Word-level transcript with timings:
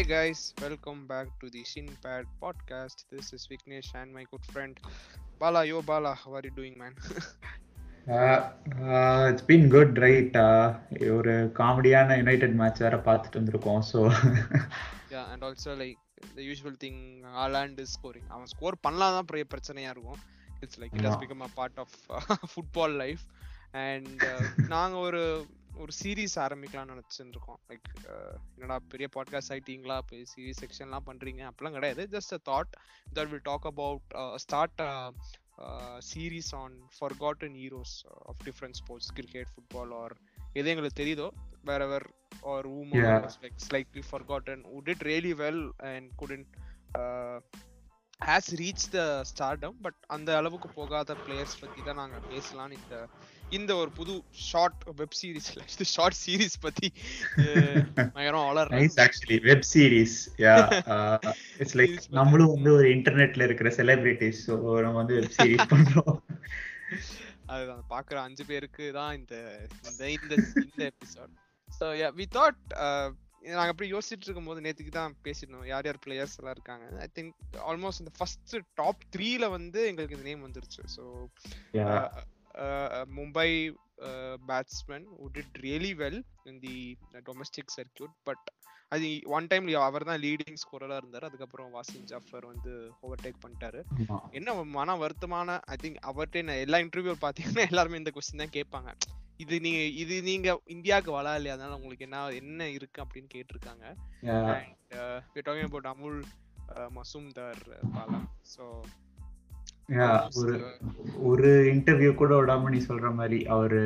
Hey 0.00 0.06
guys, 0.08 0.54
welcome 0.62 1.06
back 1.06 1.26
to 1.40 1.50
the 1.50 1.62
Shinpad 1.62 2.24
podcast. 2.42 3.04
This 3.10 3.34
is 3.34 3.46
Vignesh 3.50 3.88
and 3.94 4.14
my 4.14 4.24
good 4.30 4.44
friend 4.50 4.74
Bala. 5.38 5.62
Yo 5.66 5.82
Bala, 5.82 6.14
how 6.14 6.36
are 6.36 6.40
you 6.42 6.52
doing, 6.60 6.76
man? 6.82 6.94
It's 9.30 9.44
been 9.48 9.66
good 9.74 9.98
right 10.04 10.38
ஒரு 11.16 11.34
காமெடியான 11.58 12.16
United 12.20 12.56
match 12.60 12.80
வேற 12.84 12.98
பார்த்துட்டு 13.08 13.40
வந்திருக்கோம் 13.40 13.84
so 13.90 14.00
and 15.32 15.44
also 15.48 15.74
like 15.82 16.00
the 16.38 16.46
usual 16.52 16.74
thing, 16.84 16.98
Haaland 17.36 17.76
is 17.84 17.92
scoring. 17.98 18.26
அவன் 18.34 18.50
score 18.54 18.82
பண்ணலாம் 18.86 19.16
தான் 19.18 19.30
பெரிய 19.32 19.46
பிரச்சனையா 19.54 19.92
இருக்கும். 19.96 20.20
It's 20.64 20.78
like 20.82 20.94
it 20.98 21.04
has 21.08 21.14
Yeah. 21.14 21.22
become 21.26 21.44
a 21.50 21.52
part 21.60 21.76
of 21.84 21.92
uh, 22.16 22.22
football 22.54 22.94
life. 23.04 23.24
And 23.86 24.22
uh, 24.32 24.42
நாங்க 24.74 24.96
ஒரு 25.08 25.22
ஒரு 25.82 25.92
சீரீஸ் 26.02 26.34
ஆரம்பிக்கலாம்னு 26.36 26.94
நினைச்சுட்டு 26.94 27.34
இருக்கோம் 27.34 27.60
லைக் 27.68 27.88
என்னடா 28.54 28.76
பெரிய 28.88 29.08
பாட்காஸ்ட் 29.16 29.52
ஆயிட்டீங்களா? 29.54 29.96
பெரிய 30.06 30.24
சீரீஸ் 30.32 30.62
செக்ஷன்லாம் 30.62 31.06
பண்றீங்க? 31.06 31.42
அப்படிலாம் 31.50 31.76
கிடையாது. 31.78 32.08
Just 32.16 32.34
a 32.38 32.40
thought 32.50 32.72
that 33.14 33.28
will 33.28 33.46
talk 33.50 33.66
about 33.66 34.36
start 34.36 34.82
series 36.10 36.50
on 36.62 36.76
forgotten 36.98 37.56
heroes 37.62 37.94
of 38.26 38.42
different 38.44 38.78
sports 38.80 39.10
cricket 39.12 39.50
football 39.54 39.92
or 40.02 40.14
எது 40.52 40.70
எங்களுக்கு 40.70 41.02
தெரியுதோ 41.02 41.28
வேற 41.62 41.86
where 41.86 42.06
are 42.40 42.66
was 42.66 43.38
like 43.44 43.58
slightly 43.68 44.02
forgotten 44.12 44.58
who 44.70 44.78
did 44.86 45.00
really 45.10 45.34
well 45.42 45.60
and 45.90 46.04
couldn't 46.20 46.50
uh, 47.00 47.38
has 48.20 48.46
reached 48.60 48.88
the 48.92 49.06
stardom 49.32 49.74
but 49.82 50.00
அந்த 50.06 50.36
அளவுக்கு 50.36 50.68
போகாத 50.68 51.16
players 51.26 51.60
பத்தி 51.60 51.82
தான் 51.82 52.00
நாங்க 52.02 52.18
பேசலாம்னு 52.32 52.78
இந்த 52.82 52.96
இந்த 53.50 53.72
ஒரு 53.76 53.90
புது 53.92 54.14
ஷார்ட் 54.44 54.82
வெப் 54.98 55.16
சீரிஸ்ல 55.18 55.62
இது 55.72 55.84
ஷார்ட் 55.92 56.18
சீரிஸ் 56.20 56.56
பத்தி 56.60 56.88
பயங்கரம் 58.14 58.46
வளர்றேன். 58.50 58.90
Actually 59.04 59.38
web 59.46 59.66
series 59.70 60.16
yeah 60.44 60.54
it's 61.60 61.76
like. 61.80 61.96
நம்மளும் 62.18 62.52
வந்து 62.54 62.72
ஒரு 62.78 62.88
இன்டர்நெட்ல 62.96 63.46
இருக்கிற 63.48 63.70
செலிபிரிட்டிஸ் 63.78 64.42
ஸோ 64.46 64.54
நம்ம 64.84 64.96
வந்து 65.02 65.16
வெப் 65.18 65.36
சீரிஸ் 65.38 65.70
பண்றோம். 65.72 66.14
அதுதான். 67.52 67.82
பாக்குற 67.92 68.16
அஞ்சு 68.26 68.44
பேருக்கு 68.48 68.84
தான் 68.98 69.12
இந்த 69.18 69.34
இந்த 69.82 70.02
இந்த 70.64 70.82
எபிசோட் 70.90 71.32
ஸோ 71.68 71.86
வி 72.18 72.26
தாட் 72.36 72.60
நாங்க 73.50 73.70
அப்படி 73.72 73.88
யோசிச்சுட்டு 73.92 74.26
இருக்கும்போது 74.26 74.62
நேத்துக்கு 74.64 74.92
தான் 74.96 75.14
பேசிருந்தோம் 75.26 75.68
யார் 75.70 75.86
யார் 75.88 76.00
பிளேயர்ஸ் 76.04 76.36
எல்லாம் 76.40 76.56
இருக்காங்க. 76.56 76.86
ஐ 77.04 77.08
திங்க் 77.16 77.34
ஆல்மோஸ்ட் 77.70 78.02
இந்த 78.02 78.12
ஃபர்ஸ்ட் 78.18 78.52
டாப் 78.80 79.04
த்ரீல 79.14 79.44
வந்து 79.56 79.80
எங்களுக்கு 79.90 80.16
இந்த 80.18 80.28
நேம் 80.28 80.46
வந்துருச்சு. 80.46 80.82
So 80.96 81.04
Mumbai 83.18 83.50
batsman 84.48 85.06
who 85.16 85.26
did 85.36 85.48
really 85.66 85.92
well 86.02 86.18
in 86.50 86.56
the 86.64 86.76
domestic 87.28 87.66
circuit 87.76 88.12
but 88.28 88.46
அது 88.94 89.08
ஒன் 89.36 89.48
டைம் 89.50 89.66
அவர் 89.88 90.06
தான் 90.08 90.20
லீடிங் 90.22 90.60
ஸ்கோரரா 90.62 90.96
இருந்தாரு. 91.00 91.26
அதுக்கப்புறம் 91.28 91.68
வாசிம் 91.74 92.06
ஜாஃபர் 92.12 92.46
வந்து 92.52 92.72
ஓவர்டேக் 93.02 93.42
பண்ணிட்டாரு. 93.42 93.80
என்ன 94.38 94.54
மன 94.78 94.96
வருத்தமான 95.02 95.58
ஐ 95.74 95.76
திங்க் 95.82 95.98
அவர்கிட்ட 96.10 96.42
நான் 96.48 96.62
எல்லா 96.64 96.78
இன்டர்வியூ 96.84 97.14
பாத்தீங்கன்னா 97.26 97.64
எல்லாருமே 97.70 98.00
இந்த 98.02 98.12
கொஸ்டின் 98.16 98.42
தான் 98.44 98.56
கேட்பாங்க. 98.58 98.92
இது 99.44 99.54
நீங்க 99.66 99.82
இது 100.02 100.16
நீங்க 100.30 100.48
இந்தியாவுக்கு 100.76 101.12
வளா 101.18 101.34
இல்லையா? 101.38 101.54
அதனால 101.56 101.76
உங்களுக்கு 101.78 102.06
என்ன 102.08 102.24
என்ன 102.40 102.68
இருக்கு 102.78 103.04
அப்படின்னு 103.04 103.30
கேட்டிருக்காங்க. 103.36 103.84
And 104.54 105.38
talking 105.48 105.70
about 105.70 105.90
Amol 105.92 106.18
Muzumdar 106.96 107.62
Bala 107.94 108.20
so 108.54 108.64
ஒரு 110.40 110.54
ஒரு 111.22 111.50
இன்டர்வியூ 111.72 112.14
கூட 112.14 112.32
விடாம 112.36 112.70
நீ 112.70 112.80
சொல்ற 112.88 113.14
மாதிரி 113.14 113.44
அவரு 113.46 113.80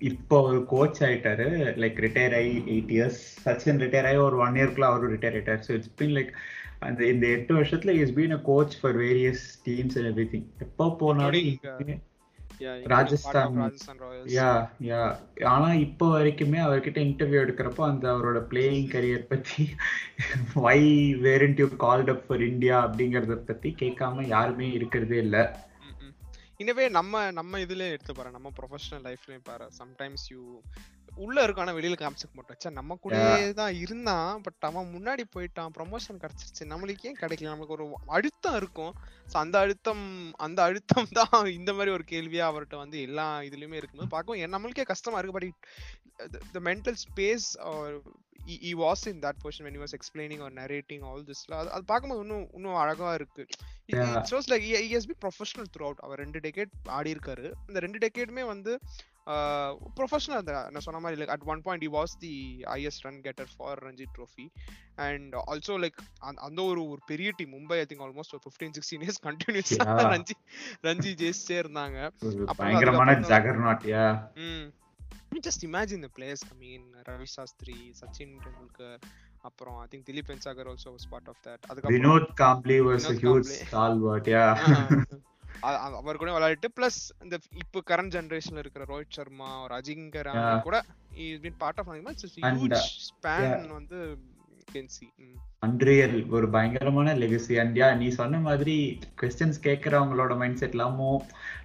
இப்போ 0.00 0.40
ஒரு 0.42 0.64
கோச் 0.66 1.02
ஆயிட்டாரு 1.02 1.46
லைக் 1.76 1.98
ரிட்டையர் 1.98 2.34
ஆகி 2.34 2.54
எயிட் 2.66 2.92
இயர்ஸ் 2.96 3.20
சச்சின் 3.44 3.82
ரிட்டையர் 3.82 4.04
ஆகி 4.04 4.16
ஒரு 4.18 4.36
ஒன் 4.36 4.58
இயர்க்குள்ள 4.60 4.84
அவரும் 4.84 5.12
ரிட்டையர் 5.12 5.36
ஆயிட்டாரு. 5.36 5.62
ஸோ 5.66 5.72
இட்ஸ் 5.72 5.94
பீன் 5.96 6.16
லைக் 6.16 6.32
அந்த 6.80 7.00
இந்த 7.06 7.26
எட்டு 7.28 7.54
வருஷத்துல 7.54 7.94
is 8.02 8.14
been 8.14 8.32
a 8.32 8.40
coach 8.42 8.76
for 8.80 8.96
various 8.96 9.44
teams 9.66 9.96
and 9.98 10.10
everything 10.34 10.46
எப்போ 10.58 10.86
போனாலும் 11.00 11.50
ராஜஸ்தான். 12.86 13.54
யா 14.32 14.48
யா 14.88 15.00
ஆனா 15.46 15.72
இப்போ 15.84 16.06
வரைக்குமே 16.14 16.58
அவர்கிட்ட 16.60 16.98
இன்டர்வியூ 17.04 17.40
எடுக்கிறப்போ 17.40 17.82
அந்த 17.86 18.06
அவரோட 18.12 18.38
பிளேயிங் 18.50 18.88
கரியர் 18.90 19.26
பத்தி 19.26 19.64
why 20.58 20.78
weren't 21.20 21.58
you 21.58 21.68
called 21.78 22.10
up 22.10 22.24
for 22.26 22.44
India 22.46 22.78
அப்படிங்கறத 22.86 23.36
பத்தி 23.44 23.74
கேட்காம 23.80 24.26
யாருமே 24.26 24.68
இருக்கிறதே 24.72 25.18
இல்ல. 25.18 25.38
இனவே 26.60 26.90
நம்ம 26.90 27.30
நம்ம 27.30 27.58
இதுல 27.58 27.90
எடுத்து 27.90 28.14
பாரு. 28.14 28.30
நம்ம 28.30 28.52
ப்ரொஃபஷனல் 28.60 29.04
லைஃப்லயும் 29.04 29.44
பாரு. 29.44 29.70
சம்டைம்ஸ் 29.78 30.26
யூ 30.28 30.60
உள்ள 31.14 31.42
இருக்கும் 31.42 31.66
ஆனா 31.66 31.76
வெளியில 31.76 31.96
காமிச்சிக்க 31.96 32.32
மாட்டோம். 32.32 32.56
ச்சே, 32.64 32.70
நம்ம 32.70 32.98
கூடயே 33.02 33.52
தான் 33.52 33.74
இருந்தான் 33.74 34.40
பட் 34.40 34.56
அவன் 34.60 34.94
முன்னாடி 34.94 35.24
போயிட்டான். 35.34 35.70
ப்ரொமோஷன் 35.78 36.20
கிடைச்சிருச்சு. 36.20 36.64
நம்மளுக்கு 36.64 37.02
ஏன் 37.02 37.16
கிடைக்கல? 37.20 37.42
நமக்கு 37.42 37.72
ஒரு 37.72 37.86
அழுத்தம் 38.06 38.56
இருக்கும். 38.56 38.94
ஸோ 39.28 39.36
அந்த 39.36 39.58
அழுத்தம் 39.58 40.32
அந்த 40.36 40.62
அழுத்தம் 40.62 41.08
தான் 41.10 41.46
இந்த 41.52 41.72
மாதிரி 41.72 41.90
ஒரு 41.90 42.04
கேள்வியா 42.10 42.46
அவர்கிட்ட 42.50 42.76
வந்து 42.76 43.00
எல்லா 43.00 43.40
இதுலயுமே 43.40 43.74
இருக்கும்போது 43.74 44.08
பார்க்கவும் 44.08 44.40
எ- 44.40 44.56
நம்மளுக்கே 44.56 44.84
கஷ்டமா 44.84 45.18
இருக்கு. 45.18 45.38
But 45.38 45.68
the 46.56 46.60
mental 46.70 46.98
space 47.06 47.46
he 48.66 48.70
was 48.82 49.00
in 49.10 49.16
that 49.24 49.36
position 49.42 49.64
when 49.66 49.74
he 49.76 49.80
was 49.82 49.92
explaining 49.96 50.38
or 50.44 50.48
narrating 50.58 51.00
all 51.08 51.20
this. 51.28 51.40
அது 51.72 51.84
பார்க்கும்போது 51.90 52.22
இன்னும் 52.24 52.46
இன்னும் 52.56 52.78
அழகா 52.82 53.10
இருக்கு. 53.18 53.42
Yeah. 53.92 54.00
It 54.00 54.28
shows 54.30 54.48
like 54.52 54.64
he 54.86 54.88
has 54.96 55.04
been 55.10 55.20
professional 55.26 55.66
throughout. 55.74 55.98
அவர் 56.06 56.20
ரெண்டு 56.24 56.38
டெக்கேட் 56.46 56.72
ஆடி 56.98 57.10
இருக்காரு. 57.16 57.46
அந்த 57.66 57.80
ரெண்டு 57.84 58.00
டெக்கேடுமே 58.04 58.44
வந்து 58.54 58.74
ப்ரொஃபஷனல் 59.98 60.48
நான் 60.74 60.84
சொன்ன 60.86 61.00
மாதிரி 61.04 61.18
like 61.20 61.32
at 61.34 61.44
one 61.52 61.62
point 61.66 61.84
he 61.86 61.90
was 61.98 62.10
the 62.24 62.34
highest 62.72 63.04
run 63.06 63.16
getter 63.26 63.46
for 63.56 63.74
Ranji 63.86 64.06
trophy 64.16 64.46
and 65.06 65.36
also 65.52 65.76
like 65.84 66.00
அந்த 66.48 66.60
ஒரு 66.70 66.82
ஒரு 66.94 67.00
பெரிய 67.12 67.30
team 67.38 67.54
Mumbai 67.58 67.78
I 67.84 67.86
think 67.92 68.04
almost 68.08 68.34
ஒரு 68.36 68.44
fifteen 68.46 68.74
sixteen 68.78 69.04
years 69.06 69.22
continuous. 69.28 69.74
Ranji 70.14 70.36
Ranji 70.88 71.12
ஜெயிச்சே 71.22 71.58
இருந்தாங்க 71.64 71.98
அப்புறம் 72.50 72.70
just 75.44 75.64
imagine 75.68 76.04
the 76.04 76.10
players 76.16 76.44
coming 76.50 76.86
Ravi 77.08 77.28
Shastri 77.34 77.78
Sachin 78.00 78.34
Tendulkar 78.44 79.00
அப்புறம் 79.44 79.76
I 79.80 79.88
think 79.90 80.06
Dilip 80.08 80.30
Vengsarkar 80.30 80.68
also 80.68 80.90
was 80.90 81.08
part 81.12 81.30
of 81.32 81.40
that 81.46 81.64
அதுக்கப்புறம் 81.68 81.96
Vinod 81.98 82.30
Kambli 82.42 82.78
was 82.88 83.06
huge 83.08 83.22
காம்ப்ளே. 83.24 83.58
stalwart 83.64 84.28
யா 84.34 84.46
அவர் 85.98 86.18
கூட 86.18 86.30
விளையாடிட்டு 86.34 86.68
plus 86.76 86.98
இந்த 87.24 87.36
இப்போ 87.60 87.78
கரண்ட் 87.88 88.14
ஜெனரேஷன்ல 88.14 88.62
இருக்கிற 88.62 88.84
ரோஹித் 88.90 89.16
சர்மா 89.16 89.48
ஒரு 89.64 89.74
அஜிங்கர். 89.78 90.28
கூட 90.66 90.76
is 91.24 91.40
been 91.42 91.58
part 91.58 91.80
of 91.80 91.90
And, 91.90 92.60
huge 92.60 92.84
span 93.08 93.66
வந்து 93.72 93.98
கென்சி 94.72 95.06
அன்ரியல் 95.62 96.16
ஒரு 96.30 96.46
பயங்கரமான 96.52 97.14
லெகசி 97.18 97.54
அண்ட் 97.60 97.78
யா 97.78 97.88
நீ 97.96 98.06
சொன்ன 98.14 98.38
மாதிரி 98.44 98.74
கொஸ்டின்ஸ் 99.18 99.58
கேட்கறவங்களோட 99.64 100.32
மைண்ட் 100.38 100.60
செட் 100.60 100.72
இல்லாமோ 100.72 101.08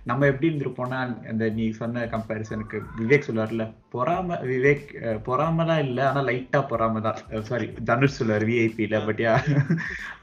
நம்ம 0.05 0.27
எப்படி 0.27 0.49
இருந்திருப்போம்னா 0.49 0.99
அந்த 1.29 1.45
நீ 1.53 1.65
சொன்ன 1.77 2.03
கம்பேரிசனுக்கு 2.11 2.79
விவேக் 2.97 3.27
சொல்லுவார்ல 3.27 3.65
பொறாம 3.93 4.39
விவேக் 4.49 4.83
அஹ், 5.03 5.21
பொறாமலாம் 5.27 5.83
இல்ல 5.85 5.99
ஆனா 6.09 6.23
லைட்டா 6.27 6.61
பொறாம 6.69 7.01
தான். 7.01 7.19
சாரி 7.47 7.67
தனுஷ் 7.89 8.17
சொல்லுவார் 8.17 8.47
விஐபியில 8.49 8.99
பட் 9.05 9.23
யா 9.23 9.35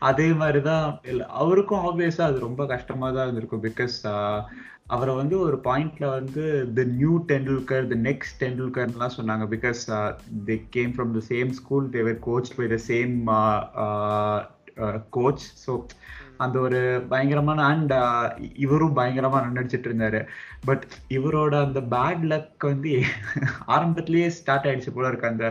அதே 0.06 0.28
மாதிரிதான் 0.34 0.84
இல்ல, 1.06 1.22
அவருக்கும் 1.40 1.84
ஆப்வியஸா 1.84 2.26
அது 2.26 2.40
ரொம்ப 2.40 2.66
கஷ்டமா 2.68 3.08
தான் 3.10 3.26
இருந்திருக்கும் 3.26 3.66
பிகாஸ் 3.66 3.98
அவரை 4.92 5.12
வந்து 5.18 5.36
ஒரு 5.46 5.56
பாயிண்ட்ல 5.66 6.06
வந்து 6.14 6.42
the 6.76 6.82
new 6.92 7.12
Tendulkar 7.28 7.84
the 7.92 7.96
next 8.08 8.40
டெண்டுல்கர்லாம் 8.42 9.16
சொன்னாங்க. 9.18 9.44
Because 9.54 9.80
they 10.48 10.56
came 10.76 10.92
from 10.94 11.12
the 11.16 11.22
same 11.30 11.52
school 11.60 11.86
they were 11.94 12.18
coach 12.26 12.50
by 12.52 12.66
the 12.68 12.78
same 12.88 13.14
coach 15.16 15.44
so 15.62 15.72
அந்த 16.40 16.56
ஒரு 16.66 16.78
பயங்கரமான 17.10 17.60
அண்ட் 17.72 17.92
இவரும் 18.64 18.96
பயங்கரமா 18.98 19.38
ரன் 19.42 19.60
அடிச்சிட்டு 19.60 19.88
இருந்தாரு. 19.90 20.20
பட் 20.64 20.84
இவரோட 21.16 21.54
அந்த 21.66 21.80
பேட் 21.92 22.24
லக் 22.32 22.64
வந்து 22.68 22.92
ஆரம்பத்திலேயே 23.74 24.28
ஸ்டார்ட் 24.38 24.66
ஆயிடுச்சு 24.68 24.92
போல 24.92 25.10
இருக்கு. 25.10 25.32
அந்த 25.32 25.46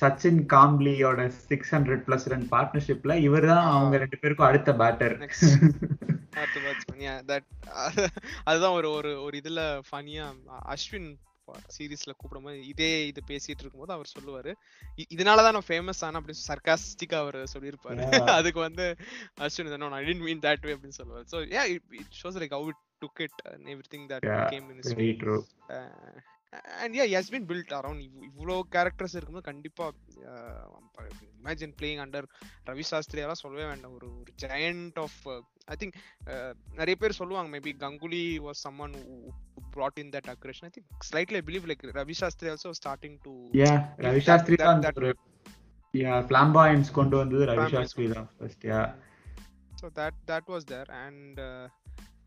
சச்சின் 0.00 0.40
காம்ப்ளியோட 0.52 1.20
சிக்ஸ் 1.42 1.72
ஹண்ட்ரட் 1.74 2.04
பிளஸ் 2.06 2.28
ரன் 2.32 2.46
பார்ட்னர்ஷிப்ல 2.52 3.14
இவர் 3.26 3.46
தான் 3.52 3.66
அவங்க 3.70 3.96
ரெண்டு 4.04 4.18
பேருக்கும் 4.18 4.48
அடுத்த 4.48 4.72
பேட்டர் 4.82 5.16
தட் 7.06 7.44
அதுதான் 8.44 8.72
ஒரு 8.72 8.90
ஒரு 8.90 9.22
ஒரு 9.22 9.38
இதுல 9.38 9.82
ஃபனியா 9.92 10.36
அஸ்வின் 10.48 11.14
சீரீஸ்ல 11.78 12.10
கூப்பிடும்போது 12.12 12.62
இதே 12.62 13.06
இது 13.06 13.22
பேசிட்டு 13.26 13.60
இருக்கும்போது 13.60 13.92
அவர் 13.92 14.10
சொல்லுவாரு. 14.18 14.54
"இ- 14.96 15.06
இதனாலதான் 15.14 15.52
நான் 15.52 15.66
ஃபேமஸ் 15.68 16.04
ஆன 16.04 16.20
அப்படின்னு 16.20 16.48
சர்காஸ்டிக்கா 16.48 17.14
அவர் 17.14 17.36
சொல்லியிருப்பாரு. 17.36 18.02
அதுக்கு 18.28 18.60
வந்து 18.60 18.96
Ashwin 19.40 19.66
no, 19.66 19.90
I 19.90 20.04
didn't 20.04 20.22
mean 20.22 20.40
that 20.40 20.58
way 20.62 20.76
அப்படின்னு 20.76 20.98
சொல்லுவாரு. 20.98 21.24
So 21.30 21.46
yeah 21.46 21.64
it 21.64 21.82
shows 22.22 22.38
like 22.38 22.68
it 22.68 22.76
took 23.04 23.24
it 23.24 23.30
and 23.44 23.66
everything 23.66 24.08
that 24.08 24.22
Yeah, 24.22 24.50
came 24.50 24.80
and 26.50 26.94
yeah 26.94 26.98
has 26.98 27.30
been 27.30 27.40
built 27.48 27.72
around 27.72 28.00
இவ் 28.00 28.22
இவ்வளோ 28.22 28.60
கேரக்டர்ஸ் 28.70 29.12
இருக்கும்போது 29.12 29.40
கண்டிப்பா 29.40 29.92
imagine 31.44 31.44
playing 31.44 32.02
under 32.04 32.24
Ravi 32.66 32.80
Shastri 32.80 33.18
எல்லாம் 33.18 33.34
சொல்லவே 33.34 33.66
வேண்டாம். 33.66 33.92
ஒரு 33.92 34.18
ஒரு 34.18 34.32
ஜெயண்ட் 34.42 34.92
ஆஃப் 34.94 35.44
ஐ 35.64 35.76
திங்க் 35.78 35.92
நிறைய 36.72 36.96
பேர் 36.96 37.12
சொல்லுவாங்க. 37.12 37.58
Maybe 37.58 37.62
Ganguly 37.62 38.38
was 38.38 38.68
someone 38.68 38.96
brought 39.76 40.00
in 40.00 40.10
that 40.10 40.28
aggression. 40.28 40.62
I 40.62 40.68
think 40.68 40.84
slightly 41.10 41.34
i 41.34 41.40
believe 41.40 41.70
like 41.70 41.82
ravi 41.82 42.12
shastri 42.20 42.42
also 42.42 42.70
starting 42.70 43.18
to 43.24 43.48
yeah 43.52 43.88
Ravi 43.96 43.96
that- 43.96 44.18
Shastri 44.18 44.54
that- 44.54 44.58
தான் 44.58 44.80
that- 44.80 45.16
கொண்டு 46.92 47.16
வந்தது 47.16 47.44
ரவி 47.44 47.70
சாஸ்திரி 47.70 48.12
தான் 48.12 48.30
first 48.38 48.66
yeah 48.66 48.94
so 49.82 49.82
that 49.82 50.14
that 50.26 50.42
was 50.46 50.56
there 50.56 50.90
and 50.90 51.40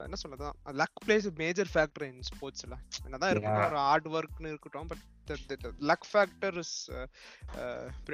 என்ன 0.04 0.18
சொல்லதான் 0.24 0.56
luck 0.74 1.00
plays 1.06 1.28
major 1.36 1.72
factor 1.74 2.06
in 2.08 2.24
ஸ்போர்ட்ஸ்ல 2.30 2.76
என்னதான் 3.04 3.32
இருக்கட்டும் 3.32 3.68
ஒரு 3.68 3.80
ஹார்ட் 3.82 4.10
ஒர்க்னு 4.12 4.48
இருக்கட்டும் 4.48 4.88
பட் 4.88 5.04
லக் 5.90 6.08
ஃபேக்டர் 6.12 6.58
இஸ் 6.58 6.76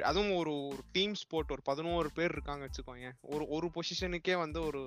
அதுவும் 0.02 0.32
ஒரு 0.36 0.52
ஒரு 0.68 0.82
டீம் 0.92 1.14
ஸ்போர்ட் 1.14 1.50
ஒரு 1.50 1.62
பதினோரு 1.62 2.10
பேர் 2.14 2.32
இருக்காங்க 2.32 2.62
வச்சுக்கோங்க 2.66 3.10
ஒரு 3.34 3.44
ஒரு 3.48 3.70
பொசிஷனுக்கே 3.76 4.36
வந்து 4.38 4.60
ஒரு 4.62 4.82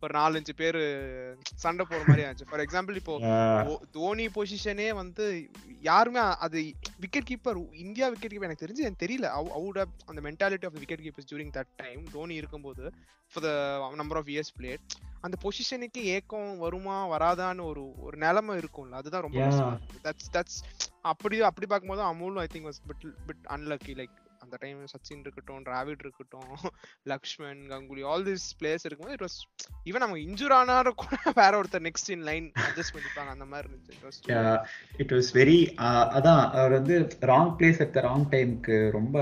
ஒரு 0.00 0.12
நாலஞ்சு 0.18 0.54
பேர் 0.56 0.80
சண்டை 1.64 1.86
போற 1.88 2.00
மாதிரி 2.06 2.26
ஆச்சு. 2.26 2.48
ஃபார் 2.50 2.64
எக்ஸாம்பிள் 2.66 3.00
இப்போ 3.00 3.16
தோனி 3.90 4.26
பொசிஷனே 4.36 4.88
வந்து 4.94 5.26
யாருமே 5.90 6.20
அது 6.46 6.58
wicket 7.00 7.30
keeper 7.30 7.60
India 7.86 8.08
wicket 8.08 8.34
keeper 8.34 8.48
எனக்கு 8.50 8.66
தெரிஞ்சு 8.66 8.86
எனக்கு 8.86 9.04
தெரியல. 9.06 9.28
அவுட் 9.58 9.78
அந்த 10.06 10.20
mentality 10.28 10.66
of 10.70 10.78
wicket 10.78 11.04
keepers 11.06 11.30
during 11.32 11.54
that 11.58 11.72
time 11.76 12.02
Dhoni 12.12 12.34
இருக்கும்போது 12.34 12.84
for 13.32 13.44
the 13.44 13.50
number 13.94 14.18
of 14.18 14.30
years 14.34 14.52
played 14.58 14.84
அந்த 15.20 15.36
பொசிஷனுக்கு 15.44 16.02
ஏக்கம் 16.16 16.50
வருமா 16.58 16.96
வராதான்னு 17.12 17.62
ஒரு 17.70 17.82
ஒரு 18.04 18.16
நிலைமை 18.16 18.54
இருக்கும்ல. 18.58 18.98
அதுதான் 19.00 19.24
ரொம்ப. 19.26 19.38
தட்ஸ் 20.04 20.28
தட்ஸ் 20.32 20.58
அப்படி 21.02 21.42
அப்படி 21.42 21.66
பார்க்கும்போது 21.66 22.02
அமுலும் 22.12 22.42
I 22.46 22.48
think 22.54 22.70
was 22.70 22.80
bit 22.88 23.06
bit 23.28 23.44
unlucky 23.56 23.94
like 24.00 24.16
அந்த 24.44 24.56
டைம் 24.60 24.82
சச்சின் 24.92 25.22
இருக்கட்டும் 25.24 25.62
டிராவிட் 25.66 26.02
இருக்கட்டும் 26.04 26.50
Laxman 27.12 27.60
Ganguly 27.72 28.02
all 28.10 28.24
this 28.28 28.44
players 28.60 28.86
இருக்கும்போது 28.86 29.16
இட் 29.18 29.24
வாஸ் 29.26 29.38
ஈவன் 29.90 30.04
அவங்க 30.06 30.18
இன்ஜூர் 30.18 30.54
ஆனாலும் 30.58 30.94
கூட 30.94 31.18
வேற 31.40 31.52
ஒருத்தர் 31.60 31.84
நெக்ஸ்ட் 31.88 32.10
இன் 32.10 32.24
லைன் 32.30 32.46
அட்ஜஸ்ட் 32.66 32.94
பண்ணிப்பாங்க. 32.96 33.30
அந்த 33.36 33.44
மாதிரி 33.44 33.68
இருந்துச்சு. 33.68 33.92
It 34.94 35.00
இட் 35.04 35.14
வாஸ் 35.16 35.30
வெரி 35.40 35.58
அதான் 36.16 36.42
அவர் 36.58 36.76
வந்து 36.78 36.96
wrong 37.32 37.52
place 37.58 37.82
at 37.86 37.94
the 37.96 38.00
wrong 38.00 38.26
டைம்க்கு 38.36 38.90
ரொம்ப 38.90 39.16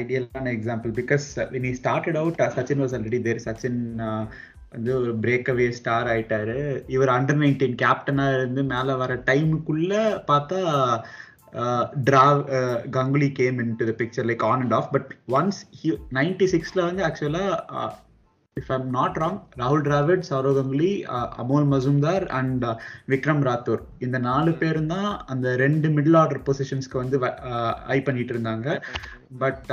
ஐடியலான 0.00 0.52
example 0.58 0.94
because 1.00 1.26
when 1.54 1.68
he 1.70 1.74
started 1.82 2.20
out 2.22 2.42
Sachin 2.58 2.82
was 2.84 2.96
already 2.98 3.20
there 3.28 3.44
Sachin 3.48 3.80
வந்து 4.76 4.92
ஒரு 5.00 5.12
பிரேக்அவே 5.24 5.66
ஸ்டார் 5.78 6.10
ஆயிட்டாரு. 6.14 6.58
இவர் 6.94 7.14
அண்டர் 7.16 7.40
நைன்டீன் 7.42 7.78
கேப்டனா 7.84 8.26
இருந்து 8.38 8.64
மேல 8.72 8.96
வர 9.02 9.14
டைமுக்குள்ள 9.30 9.92
பார்த்தா 10.30 10.60
draw 12.06 12.24
Ganguly 12.96 13.28
came 13.32 13.58
in 13.62 13.76
to 13.78 13.84
the 13.90 13.92
picture 14.00 14.28
like 14.30 14.42
on 14.48 14.62
and 14.64 14.74
off 14.78 14.90
but 14.94 15.12
once 15.38 15.60
ninety 16.18 16.46
சிக்ஸ்ல 16.54 16.80
வந்து 16.88 17.04
actually 17.08 17.44
if 18.56 18.70
I'm 18.74 18.86
not 18.90 19.18
wrong 19.22 19.38
ராகுல் 19.60 19.82
டிராவிட் 19.86 20.22
சௌரவ் 20.28 20.54
கங்குலி 20.58 20.92
அமோல் 21.42 21.66
மசூம்தார் 21.72 22.24
அண்ட் 22.38 22.62
விக்ரம் 23.12 23.42
ராத்தோர் 23.48 23.82
இந்த 24.06 24.18
நாலு 24.26 24.52
பேரும் 24.60 24.88
தான் 24.92 25.10
அந்த 25.32 25.48
ரெண்டு 25.62 25.88
மிடில் 25.96 26.16
ஆர்டர் 26.20 26.40
பொசிஷன்ஸ்க்கு 26.46 26.96
வந்து 27.02 27.18
ஐ 27.94 27.98
பண்ணிட்டு 28.06 28.34
இருந்தாங்க. 28.36 28.68
பட் 29.42 29.68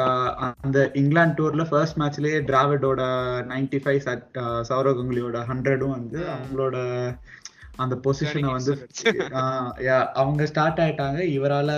அந்த 0.63 0.77
இங்கிலாந்து 1.01 1.37
டூர்ல 1.39 1.65
ஃபர்ஸ்ட் 1.69 1.99
மேட்ச்லயே 2.01 2.41
டிராவிடோட 2.49 3.01
நைன்டி 3.53 3.79
ஃபைவ் 3.85 4.01
சௌரவ் 4.71 4.99
கங்குலியோட 4.99 5.45
ஹண்ட்ரடும் 5.51 5.95
வந்து. 5.97 6.19
அவங்களோட 6.35 6.75
அந்த 7.83 7.95
பொசிஷனை 8.05 8.49
வந்து 8.57 8.73
அவங்க 10.21 10.43
ஸ்டார்ட் 10.51 10.81
ஆயிட்டாங்க. 10.83 11.19
இவரால 11.37 11.71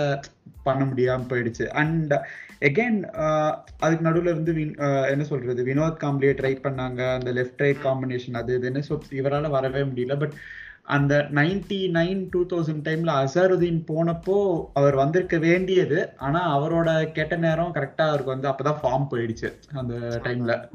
பண்ண 0.66 0.82
முடியாம 0.90 1.26
போயிடுச்சு. 1.30 1.64
அண்ட் 1.82 2.12
எகைன் 2.60 2.98
uh, 3.14 3.54
அதுக்கு 3.78 4.04
நடுவில் 4.04 4.32
இருந்து 4.32 4.52
வின்- 4.52 4.78
uh, 4.78 5.10
என்ன 5.10 5.24
சொல்றது? 5.24 5.64
வினோத் 5.64 6.02
காம்ப்ளியே 6.02 6.34
ட்ரை 6.34 6.52
பண்ணாங்க. 6.62 7.14
அந்த 7.14 7.32
லெஃப்ட் 7.32 7.56
ரைட் 7.56 7.76
காம்பினேஷன் 7.84 8.36
அது 8.36 8.58
இதுன்னு 8.58 8.82
ஸோ 8.88 9.00
இவரால் 9.10 9.50
வரவே 9.50 9.80
முடியல. 9.80 10.18
பட் 10.18 10.32
அந்த 10.82 11.26
நைன்டி 11.34 11.90
நைன் 11.90 12.26
டூ 12.30 12.46
தௌசண்ட் 12.46 12.84
டைம்ல 12.84 13.24
அசருதீன் 13.24 13.84
போனப்போ 13.86 14.64
அவர் 14.72 14.94
வந்திருக்க 14.94 15.38
வேண்டியது. 15.38 16.16
ஆனா 16.16 16.58
அவரோட 16.58 17.12
கெட்ட 17.12 17.36
நேரம் 17.36 17.74
கரெக்டா 17.74 18.04
அவருக்கு 18.08 18.34
வந்து 18.34 18.48
அப்பதான் 18.48 18.80
ஃபார்ம் 18.82 19.06
போயிடுச்சு 19.10 19.50
அந்த 19.72 20.20
டைம்ல 20.24 20.68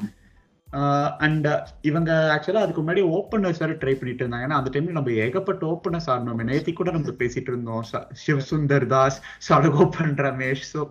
அண்ட் 1.25 1.47
இவங்க 1.89 2.11
ஆக்சுவலா 2.33 2.63
அதுக்கு 2.65 2.81
முன்னாடி 2.81 3.03
ஓப்பனர்ஸ் 3.17 3.61
வேற 3.63 3.73
ட்ரை 3.81 3.93
பண்ணிட்டு 3.99 4.23
இருந்தாங்க. 4.23 4.47
ஏன்னா 4.47 4.59
அந்த 4.59 4.71
டைம்ல 4.73 4.97
நம்ம 4.97 5.15
ஏகப்பட்ட 5.25 5.65
ஓப்பனர்ஸ் 5.73 6.09
ஆடணும். 6.13 6.43
நேத்தி 6.51 6.73
கூட 6.73 6.91
நம்ம 6.97 7.15
பேசிட்டு 7.23 7.51
இருந்தோம். 7.53 7.83
சிவ் 8.25 8.43
சுந்தர் 8.51 8.85
தாஸ் 8.93 9.17
சடகோபன் 9.47 10.15
ரமேஷ். 10.27 10.63
ஸோ 10.73 10.81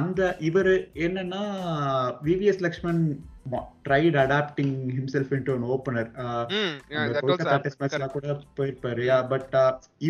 அந்த 0.00 0.20
இவர் 0.48 0.72
என்னன்னா 1.06 1.44
VVS 2.28 2.62
Laxman 2.66 3.00
tried 3.86 4.16
adapting 4.24 4.76
himself 4.98 5.32
into 5.36 5.54
an 5.54 5.66
opener 5.74 6.08
Kolkata 7.24 7.56
test 7.64 7.80
மேட்ச்ல. 7.82 8.06
கூட 8.14 8.36
போயிருப்பாரு. 8.58 9.04
பட் 9.32 9.56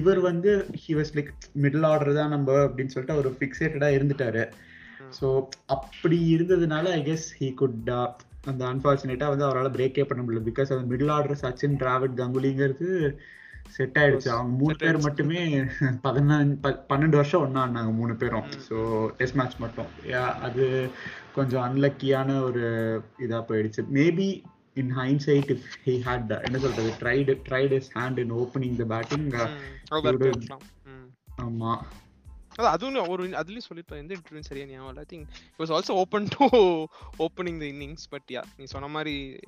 இவர் 0.01 0.21
வந்து 0.29 0.53
he 0.83 0.93
was 0.99 1.15
like 1.17 1.33
middle 1.65 1.89
order 1.93 2.19
தான் 2.21 2.33
நம்ம 2.37 2.61
அப்படின்னு 2.67 2.95
சொல்லிட்டு 2.95 3.17
அவர் 3.17 3.39
ஃபிக்ஸேட்டடா 3.41 3.91
இருந்துட்டாரு. 3.97 4.45
ஸோ 5.19 5.27
அப்படி 5.75 6.21
இருந்ததுனால 6.35 6.93
ஐ 6.99 7.03
கெஸ் 7.11 7.27
ஹீ 7.41 7.49
குட் 7.63 7.91
அந்த 8.45 8.65
அன்பார்ச்சுனேட்டா 8.65 9.29
வந்து 9.29 9.45
அவரால் 9.45 9.71
பிரேக்கே 9.71 10.05
பண்ண 10.05 10.23
முடியல. 10.23 10.43
பிகாஸ் 10.51 10.73
அந்த 10.75 10.85
மிடில் 10.91 11.11
ஆர்டர் 11.11 11.41
சச்சின் 11.43 11.79
டிராவிட் 11.83 12.19
கங்குலிங்கிறது 12.21 12.89
செட் 13.71 13.99
ஆயிடுச்சு. 13.99 14.29
அவங்க 14.29 14.53
மூணு 14.57 14.75
பேர். 14.77 14.99
மட்டுமே 14.99 15.43
பதினஞ்சு 16.03 16.57
பன்னெண்டு 16.91 17.19
வருஷம் 17.21 17.41
ஒண்ணா 17.41 17.63
ஆனாங்க 17.67 17.93
மூணு 17.93 18.15
பேரும். 18.17 18.49
ஸோ 18.69 19.07
டெஸ்ட் 19.17 19.35
மேட்ச் 19.35 19.57
மட்டும். 19.59 19.87
Yeah, 20.07 20.29
அது 20.41 20.91
கொஞ்சம் 21.33 21.63
அன்லக்கியான 21.63 22.43
ஒரு 22.43 22.65
இதா 23.19 23.41
போயிடுச்சு. 23.51 23.85
Maybe 23.93 24.29
in 24.75 24.93
hindsight 24.97 25.51
if 25.55 25.67
he 25.85 25.95
had 26.07 26.33
என்ன 26.43 26.59
சொல்றது 26.59 26.93
tried 27.03 27.35
tried 27.49 27.71
his 27.71 27.91
hand 27.95 28.19
in 28.19 28.33
opening 28.33 28.77
the 28.77 28.87
batting 28.95 29.29
Mm, 30.87 32.04
அதுவும் 32.57 33.09
ஒரு 33.09 33.29
அதுலயும் 33.29 33.61
சொல்லிருப்பேன் 33.75 33.97
எந்த 33.97 34.15
இன்டர்வியூ 34.15 34.41
சரியா 34.41 34.67
ஞாபகம் 34.67 34.97
I 34.97 35.05
think 35.13 35.27
was 35.59 35.73
also 35.73 35.91
open 35.91 36.29
to 36.39 36.47
opening 37.19 37.59
the 37.59 37.65
innings 37.65 38.07
but 38.11 38.23
yeah 38.29 38.43
நீ 38.57 38.65
சொன்ன 38.65 38.89
மாதிரி 38.89 39.39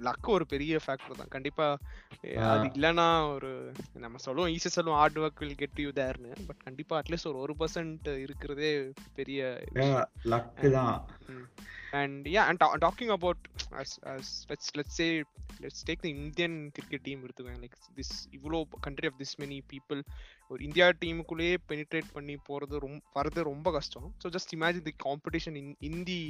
லக் 0.00 0.26
ஒரு 0.26 0.46
பெரிய 0.46 0.76
ஃபேக்டர் 0.76 1.16
தான். 1.16 1.28
கண்டிப்பா 1.28 1.78
அது 2.20 2.68
இல்லைன்னா 2.68 3.34
ஒரு 3.34 3.72
நம்ம 3.92 4.18
சொல்லுவோம் 4.18 4.50
ஈஸியா 4.50 4.66
சொல்லுவோம் 4.66 4.98
hard 4.98 5.18
work 5.18 5.38
will 5.38 5.54
get 5.54 5.78
you 5.78 5.88
தேர்னு 5.88 6.32
but 6.46 6.56
கண்டிப்பா 6.56 7.02
அட்லீஸ்ட் 7.02 7.26
ஒரு 7.26 7.38
ஒரு 7.38 7.54
பர்சன்ட் 7.58 8.18
இருக்கிறதே 8.18 8.92
பெரிய 9.14 9.66
தான். 10.72 11.06
ta- 12.60 12.78
talking 12.78 13.10
about 13.10 13.36
as 13.70 13.98
as 14.02 14.46
let's 14.48 14.68
let's 14.74 14.94
say 14.94 15.22
let's 15.60 15.82
take 15.84 16.02
the 16.02 16.10
indian 16.10 16.72
cricket 16.72 17.02
team 17.04 17.18
எடுத்துக்கோங்க 17.24 17.60
like 17.60 17.76
this 17.96 18.28
இவ்வளோ 18.30 18.66
country 18.86 19.06
of 19.06 19.12
this 19.18 19.40
many 19.40 19.62
people 19.72 20.00
ஒரு 20.54 20.62
இந்தியா 20.64 20.88
டீமுக்குள்ளேயே 21.02 21.56
பெனிட்ரேட் 21.70 22.14
பண்ணி 22.14 22.36
போறது 22.48 22.84
ரொம்ப 22.84 23.02
வரது 23.16 23.50
ரொம்ப 23.50 23.70
கஷ்டம். 23.72 24.08
So 24.22 24.34
just 24.36 24.54
imagine 24.58 24.88
the 24.88 24.96
competition 25.04 25.58
in 25.60 25.74
Hindi 25.90 26.20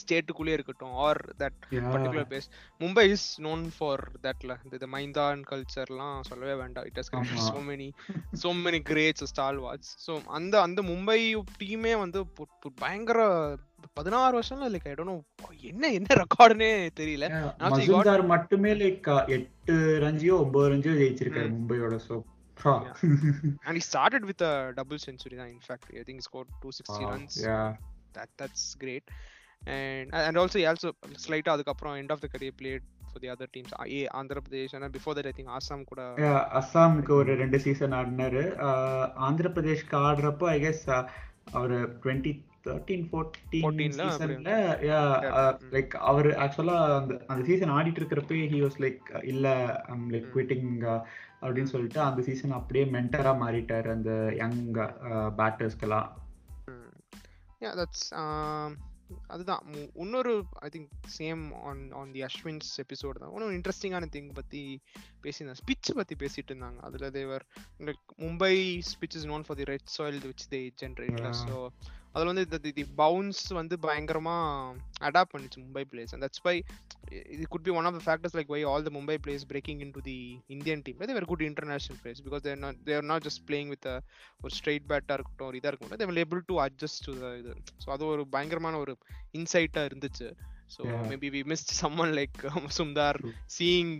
ஸ்டேட்டுக்குள்ளே 0.00 0.52
இருக்கட்டும் 0.56 0.92
or 1.04 1.20
that 1.40 1.56
particular 1.86 2.28
place 2.28 2.46
Mumbai 2.80 3.04
is 3.10 3.26
known 3.40 3.64
for 3.76 4.02
தட்ல 4.22 4.52
இந்த 4.66 4.86
மைந்தான் 4.86 5.40
கல்ச்சர்லாம் 5.50 6.20
சொல்லவே 6.22 6.54
வேண்டாம். 6.54 6.86
இட் 6.86 6.98
ஹஸ் 7.00 7.10
ஆமா. 7.14 7.42
So 7.48 7.60
many 7.68 7.88
so 8.42 8.50
many 8.60 8.80
greats 8.90 9.26
stalwarts 9.58 9.90
so 10.06 10.14
அந்த 10.30 10.54
அந்த 10.60 10.82
மும்பை 10.82 11.18
டீமே 11.62 11.94
வந்து 11.98 12.20
பயங்கர 12.80 13.20
பதினாறு 13.94 14.34
வருஷம்ல 14.38 14.68
லைக் 14.74 14.88
ஐ 14.88 14.94
டோன்ட் 14.94 15.24
என்ன 15.62 15.90
என்ன 15.98 16.10
ரெக்கார்டுனே 16.22 16.70
தெரியல. 17.00 17.26
மட்டுமே 18.26 18.72
லைக் 18.74 19.10
எட்டு 19.28 19.74
ரஞ்சியோ 20.06 20.36
ஒன்பது 20.44 20.70
ரஞ்சியோ 20.74 20.94
ஜெயிச்சிருக்காரு 21.02 21.50
Mm. 21.50 22.22
மும்பையோட 22.62 22.94
so 23.02 23.66
and 23.66 23.74
he 23.78 23.84
started 23.90 24.24
with 24.30 24.40
a 24.50 24.56
double 24.80 24.98
century 25.06 25.38
in 25.56 25.62
fact 25.68 25.86
i 26.00 26.04
think 26.06 26.18
he 26.20 26.26
scored 26.30 26.50
260 26.62 27.10
runs 27.12 27.36
that 28.16 28.30
that's 28.40 28.64
great 28.84 29.06
and 29.76 30.08
and 30.26 30.36
also 30.42 30.56
he 30.62 30.66
also 30.72 30.90
slight 31.26 31.46
அதுக்கப்புறம் 31.54 31.96
end 32.02 32.10
of 32.14 32.20
the 32.24 32.30
career 32.34 32.54
played 32.62 32.84
for 33.12 33.20
the 33.24 33.30
other 33.34 33.48
teams 33.54 33.70
A 33.98 34.00
Andhra 34.20 34.38
Pradesh 34.46 34.74
and 34.76 34.92
before 34.98 35.14
that 35.18 35.28
i 35.32 35.34
think 35.38 35.50
assam 35.58 35.82
கூட 35.90 36.02
அஸ்ஸாமுக்கு 36.60 37.14
ஒரு 37.20 37.34
ரெண்டு 37.42 37.60
season 37.66 37.94
ஆடினாரு 38.00 38.42
ஆந்திர 39.28 39.48
பிரதேஷ்க்கு 39.56 39.96
ஆடுறப்போ 40.08 40.48
I 40.56 40.58
guess 40.66 40.84
அவர் 41.58 41.74
twenty 42.02 42.32
thirteen 42.64 43.04
fourteen 43.10 43.64
14 43.66 43.98
ல 43.98 44.06
சீசன்ல 44.10 44.54
Mm. 44.86 45.66
லைக் 45.74 45.94
அவர் 46.10 46.28
ஆக்சுவலா 46.44 46.78
அந்த 47.00 47.14
அந்த 47.26 47.42
சீசன் 47.44 47.74
ஆடிட்டு 47.76 48.00
இருக்கிறப்ப 48.00 48.40
ஹி 48.54 48.60
வாஸ் 48.64 48.80
லைக் 48.84 49.02
இல்ல 49.24 49.46
ஐம் 49.88 50.08
லைக் 50.14 50.26
Mm. 50.26 50.34
குவிட்டிங் 50.34 50.70
அப்படின்னு 51.42 51.72
சொல்லிட்டு 51.74 52.00
அந்த 52.00 52.22
சீசன் 52.22 52.58
அப்படியே 52.60 52.84
மென்டரா 52.96 53.34
மாறிட்டாரு 53.44 53.90
அந்த 53.90 54.10
யங் 54.42 54.60
பேட்டர்ஸ்க்கெல்லாம் 55.40 56.08
yeah 57.60 57.74
that's 57.74 58.02
um 58.14 58.72
அதுதான். 59.28 59.64
இன்னொரு 59.94 60.32
I 60.58 60.68
think 60.68 60.92
same 61.16 61.42
on 61.62 61.80
on 61.92 62.12
the 62.12 62.22
Ashwin's 62.22 62.70
episode 62.82 63.20
தான். 63.20 63.32
இன்னும் 63.32 63.54
இன்ட்ரெஸ்டிங்கான 63.58 64.08
திங் 64.14 64.30
பத்தி 64.32 64.62
பேசியிருந்தாங்க 65.24 65.60
ஸ்பிட்ச் 65.62 65.90
பத்தி 65.94 66.14
பேசிட்டு 66.14 66.50
இருந்தாங்க. 66.52 66.78
அதுல 66.80 67.10
they were 67.10 67.44
Mumbai 68.18 68.54
pitch 68.90 69.16
is 69.16 69.28
known 69.32 69.44
for 69.46 69.58
the 69.60 69.66
red 69.72 69.92
soil 69.96 70.18
which 70.24 70.46
they 70.50 70.60
Yeah. 71.26 71.44
So 71.44 71.58
அதில் 72.14 72.26
வந்து 72.26 72.40
இந்த 72.40 72.58
தி 72.58 72.84
பவுன்ஸ் 72.84 73.46
வந்து 73.46 73.78
பயங்கரமாக 73.78 74.74
அடாப்ட் 75.00 75.32
பண்ணிச்சு 75.34 75.56
Mumbai 75.56 75.84
players 75.92 76.12
and 76.12 76.24
that's 76.24 76.42
why 76.42 76.62
இது 77.10 77.48
could 77.48 77.62
be 77.62 77.70
one 77.70 77.84
of 77.84 77.96
the 77.98 78.02
factors 78.06 78.36
like 78.36 78.46
why 78.46 78.64
all 78.64 78.82
the 78.82 78.90
Mumbai 78.94 79.16
players 79.26 79.44
breaking 79.48 79.80
in 79.80 79.90
to 79.90 80.00
the 80.00 80.42
Indian 80.46 80.82
team 80.82 80.96
they're 80.96 81.24
good 81.24 81.40
international 81.40 82.00
players 82.04 82.22
because 82.28 82.36
they're 82.36 82.58
not 82.58 82.82
they're 82.84 83.04
not 83.04 83.24
just 83.24 83.50
playing 83.50 83.66
with 83.66 83.86
ஒரு 84.40 84.54
straight 84.58 84.86
பேட்டாக 84.86 85.12
இருக்கட்டும் 85.12 85.46
ஒரு 85.46 85.58
இதாக 85.58 85.72
இருக்கட்டும். 85.72 86.14
They're 86.14 86.26
able 86.26 86.42
to 86.46 86.60
adjust 86.60 87.04
to 87.04 87.12
இது. 87.38 87.54
So 87.86 87.90
அது 87.90 88.06
ஒரு 88.06 88.26
பயங்கரமான 88.28 88.78
ஒரு 88.78 88.98
இன்சைட்டாக 89.32 89.88
இருந்துச்சு. 89.92 90.32
So 90.74 90.82
Yeah. 90.84 91.02
Maybe 91.10 91.28
we 91.34 91.40
missed 91.50 91.72
someone 91.80 92.12
like 92.18 92.38
True. 93.18 93.32
Seeing 93.56 93.92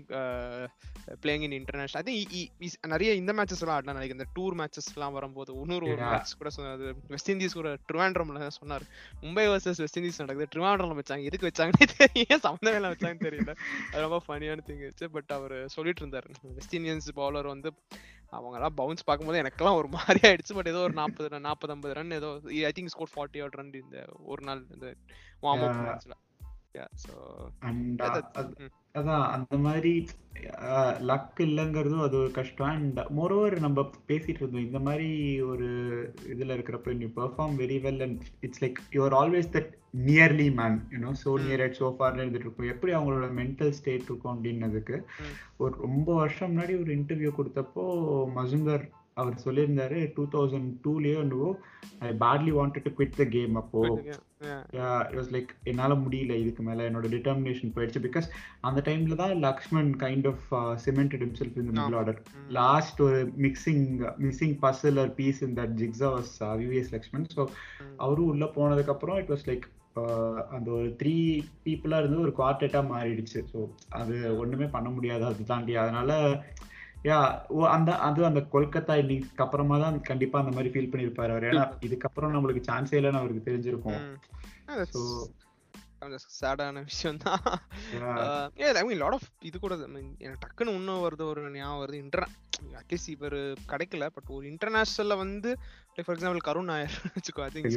playing 1.23 1.45
in 1.47 1.55
international 1.59 2.01
I 2.01 2.05
think 2.09 2.87
நிறைய 2.93 3.11
இந்த 3.21 3.33
மேட்சஸ் 3.39 3.63
எல்லாம் 3.65 3.77
ஆடினா 3.77 3.95
நினைக்கிறேன். 3.97 4.19
இந்த 4.19 4.29
டூர் 4.37 4.55
மேட்சஸ் 4.61 4.89
எல்லாம் 4.95 5.15
வரும்போது 5.17 5.51
இன்னொரு 5.63 5.87
ஒரு. 5.93 6.03
மேட்ச் 6.11 6.33
கூட 6.41 6.51
சொன்னாரு. 6.57 6.87
வெஸ்ட் 7.13 7.31
இண்டீஸ் 7.31 7.57
கூட 7.61 7.71
ட்ரிவாண்ட்ரம்ல 7.91 8.49
சொன்னார். 8.59 8.87
மும்பை 9.25 9.45
வர்சஸ் 9.53 9.81
வெஸ்ட் 9.85 9.99
இண்டீஸ் 10.01 10.21
நடக்குது. 10.23 10.49
ட்ரிவாண்ட்ரம்ல 10.55 10.97
வச்சாங்க. 11.01 11.29
எதுக்கு 11.31 11.51
வச்சாங்கன்னு 11.51 11.89
தெரியல. 11.95 12.39
சம்மந்தமே 12.47 12.75
இல்லாம 12.81 12.95
வச்சாங்கன்னு 12.95 13.27
தெரியல. 13.29 13.55
அது 13.93 14.03
ரொம்ப 14.07 14.21
ஃபனியான 14.27 14.65
திங் 14.69 14.83
இருந்துச்சு 14.83 15.09
பட் 15.17 15.33
அவர் 15.39 15.57
சொல்லிட்டு 15.77 16.03
இருந்தாரு. 16.05 16.31
வெஸ்ட் 16.59 16.77
இண்டியன்ஸ் 16.81 17.11
பவுலர் 17.21 17.53
வந்து 17.55 17.71
அவங்க 18.37 18.57
எல்லாம் 18.59 18.77
பவுன்ஸ் 18.81 19.07
பார்க்கும்போது 19.09 19.43
எனக்கெல்லாம் 19.43 19.79
ஒரு 19.81 19.89
மாதிரி 19.97 20.21
ஆயிடுச்சு. 20.29 20.55
பட் 20.59 20.71
ஏதோ 20.73 20.83
ஒரு 20.89 20.95
நாற்பது 21.01 21.41
நாற்பது 21.41 21.73
ஐம்பது 21.73 21.95
ரன் 21.95 22.19
ஏதோ 22.21 22.31
I 22.69 22.73
think 22.79 22.93
score 22.95 23.15
forty 23.15 23.41
out 23.43 23.59
run 23.61 23.75
இந்த 23.83 23.99
ஒரு 24.33 24.43
நாள் 24.51 24.63
இந்த 24.75 24.89
வார்ம் 25.43 25.65
அப். 25.69 25.81
மேட்ச்ல 25.89 26.15
அதான் 28.95 29.25
அந்த 29.35 29.55
மாதிரி 29.59 29.93
லக் 31.09 31.41
இல்லைங்கிறதும் 31.41 32.03
அது 32.03 32.17
ஒரு 32.17 32.31
கஷ்டம் 32.31 32.71
அண்ட் 32.71 32.99
மோரோவர் 33.17 33.57
நம்ம 33.59 33.83
பேசிட்டு 34.09 34.41
இருந்தோம் 34.41 34.67
இந்த 34.67 34.81
மாதிரி 34.81 35.09
ஒரு 35.45 35.69
இதுல 36.33 36.57
இருக்கிறப்ப 36.57 36.95
நீ 36.95 37.07
perform 37.17 37.55
very 37.59 37.79
well 37.83 38.03
and 38.03 38.19
it's 38.41 38.63
like 38.65 38.81
you're 38.93 39.17
always 39.21 39.51
that 39.55 39.71
nearly 40.07 40.49
man 40.55 40.77
you know 40.93 41.13
so. 41.23 41.33
Near 41.43 41.65
at 41.65 41.79
சோஃபார்னு 41.81 42.23
இருந்துட்டு 42.23 42.47
இருக்கும் 42.47 42.71
எப்படி 42.71 42.93
அவங்களோட 42.95 43.29
மென்டல் 43.41 43.75
ஸ்டேட் 43.79 44.07
இருக்கும் 44.07 44.35
அப்படின்னதுக்கு 44.35 44.97
Mm. 45.19 45.33
ஒரு 45.59 45.75
ரொம்ப 45.81 46.09
வருஷம் 46.15 46.51
முன்னாடி 46.51 46.75
ஒரு 46.81 46.93
இன்டர்வியூ 46.97 47.33
கொடுத்தப்போ 47.37 47.85
மசுந்தர் 48.35 48.85
அவர் 49.17 49.43
சொல்லியிருந்தாரு 49.45 49.99
டூ 50.17 50.23
தௌசண்ட் 50.33 50.71
டூலயோ 50.85 51.19
என்னவோ 51.25 51.49
I 52.01 52.09
badly 52.23 52.53
wanted 52.57 52.87
to 52.87 52.93
quit 52.97 53.19
the 53.19 53.25
game 53.35 53.55
அப்போ. 53.61 53.83
வாஸ் 55.17 55.31
லைக் 55.35 55.51
என்னால 55.71 55.93
முடியல 55.95 56.33
இதுக்கு 56.43 56.63
மேல 56.63 56.87
என்னோட 56.89 57.07
டிட்டர்மினேஷன் 57.15 57.75
போயிடுச்சு. 57.77 58.03
பிகாஸ் 58.07 58.27
அந்த 58.61 58.81
டைம்ல 58.89 59.19
தான் 59.23 59.35
Laxman 59.47 59.93
kind 60.03 60.29
of 60.33 60.43
cemented 60.85 61.23
the 61.47 61.63
middle 61.69 61.85
ஆமா. 61.85 62.01
order. 62.01 62.17
லாஸ்ட் 62.59 63.01
ஒரு 63.07 63.21
mixing 63.47 63.87
missing 64.25 64.57
puzzle 64.65 65.01
or 65.05 65.15
piece 65.21 65.43
in 65.47 65.57
that 65.61 65.77
jigsaw 65.83 66.11
was 66.17 66.33
VVS 66.63 66.93
Laxman 66.97 67.31
so 67.37 67.45
அவரும் 67.97 68.31
உள்ள 68.33 68.47
போனதுக்கு 68.59 68.95
அப்புறம் 68.97 69.19
இட் 69.23 69.33
வாஸ் 69.35 69.49
லைக் 69.51 69.67
அந்த 70.55 70.69
ஒரு 70.79 70.89
த்ரீ 71.01 71.17
பீப்புளா 71.65 71.99
இருந்து 72.03 72.25
ஒரு 72.27 72.35
குவார்டேட்டா 72.39 72.81
மாறிடுச்சு. 72.93 73.41
ஸோ 73.53 73.59
அது 74.01 74.15
ஒண்ணுமே 74.43 74.69
பண்ண 74.77 74.89
முடியாது 74.91 75.25
அது 75.25 75.51
தாண்டி 75.53 75.75
அதனால 75.77 76.13
யா 77.09 77.17
அந்த 77.77 77.91
அது 78.07 78.21
அந்த 78.29 78.41
கொல்கத்தா 78.53 78.95
இன்னிங்ஸ்க்கு 79.03 79.45
அப்புறமா 79.45 79.79
தான் 79.85 79.97
கண்டிப்பா 80.11 80.37
அந்த 80.43 80.53
மாதிரி 80.57 80.71
ஃபீல் 80.75 80.93
பண்ணிருப்பாரு 80.93 81.33
அவர். 81.35 81.49
ஏன்னா 81.51 81.65
இதுக்கப்புறம் 81.89 82.35
நம்மளுக்கு 82.37 82.63
சான்ஸே 82.69 82.99
இல்லைன்னு 83.01 83.23
அவருக்கு 83.23 83.49
தெரிஞ்சிருக்கும். 83.49 84.05
So, 84.93 85.01
சேடான 86.39 86.81
விஷயம் 86.89 87.19
தான் 87.25 87.43
ஐ 88.79 88.83
மீன் 88.89 89.01
லாட் 89.03 89.17
ஆஃப் 89.17 89.29
இது 89.49 89.57
கூட 89.59 89.75
I 89.77 89.91
mean, 89.95 90.09
எனக்கு 90.25 90.43
டக்குன்னு 90.45 90.75
இன்னும் 90.79 91.03
வருது 91.05 91.25
ஒரு 91.31 91.43
ஞாபகம் 91.57 91.81
வருது. 91.83 91.99
இன்டர் 92.05 92.27
அட்லீஸ்ட் 92.81 93.13
இவர் 93.15 93.37
கிடைக்கல 93.73 94.07
பட் 94.17 94.31
ஒரு 94.37 94.45
இன்டர்நேஷனல்ல 94.53 95.17
வந்து 95.23 95.51
like 95.95 96.07
for 96.09 96.17
example 96.17 96.47
Karun 96.49 96.71
Nair 96.73 96.97
வச்சுக்கோ 97.15 97.45
I 97.47 97.51
think. 97.55 97.69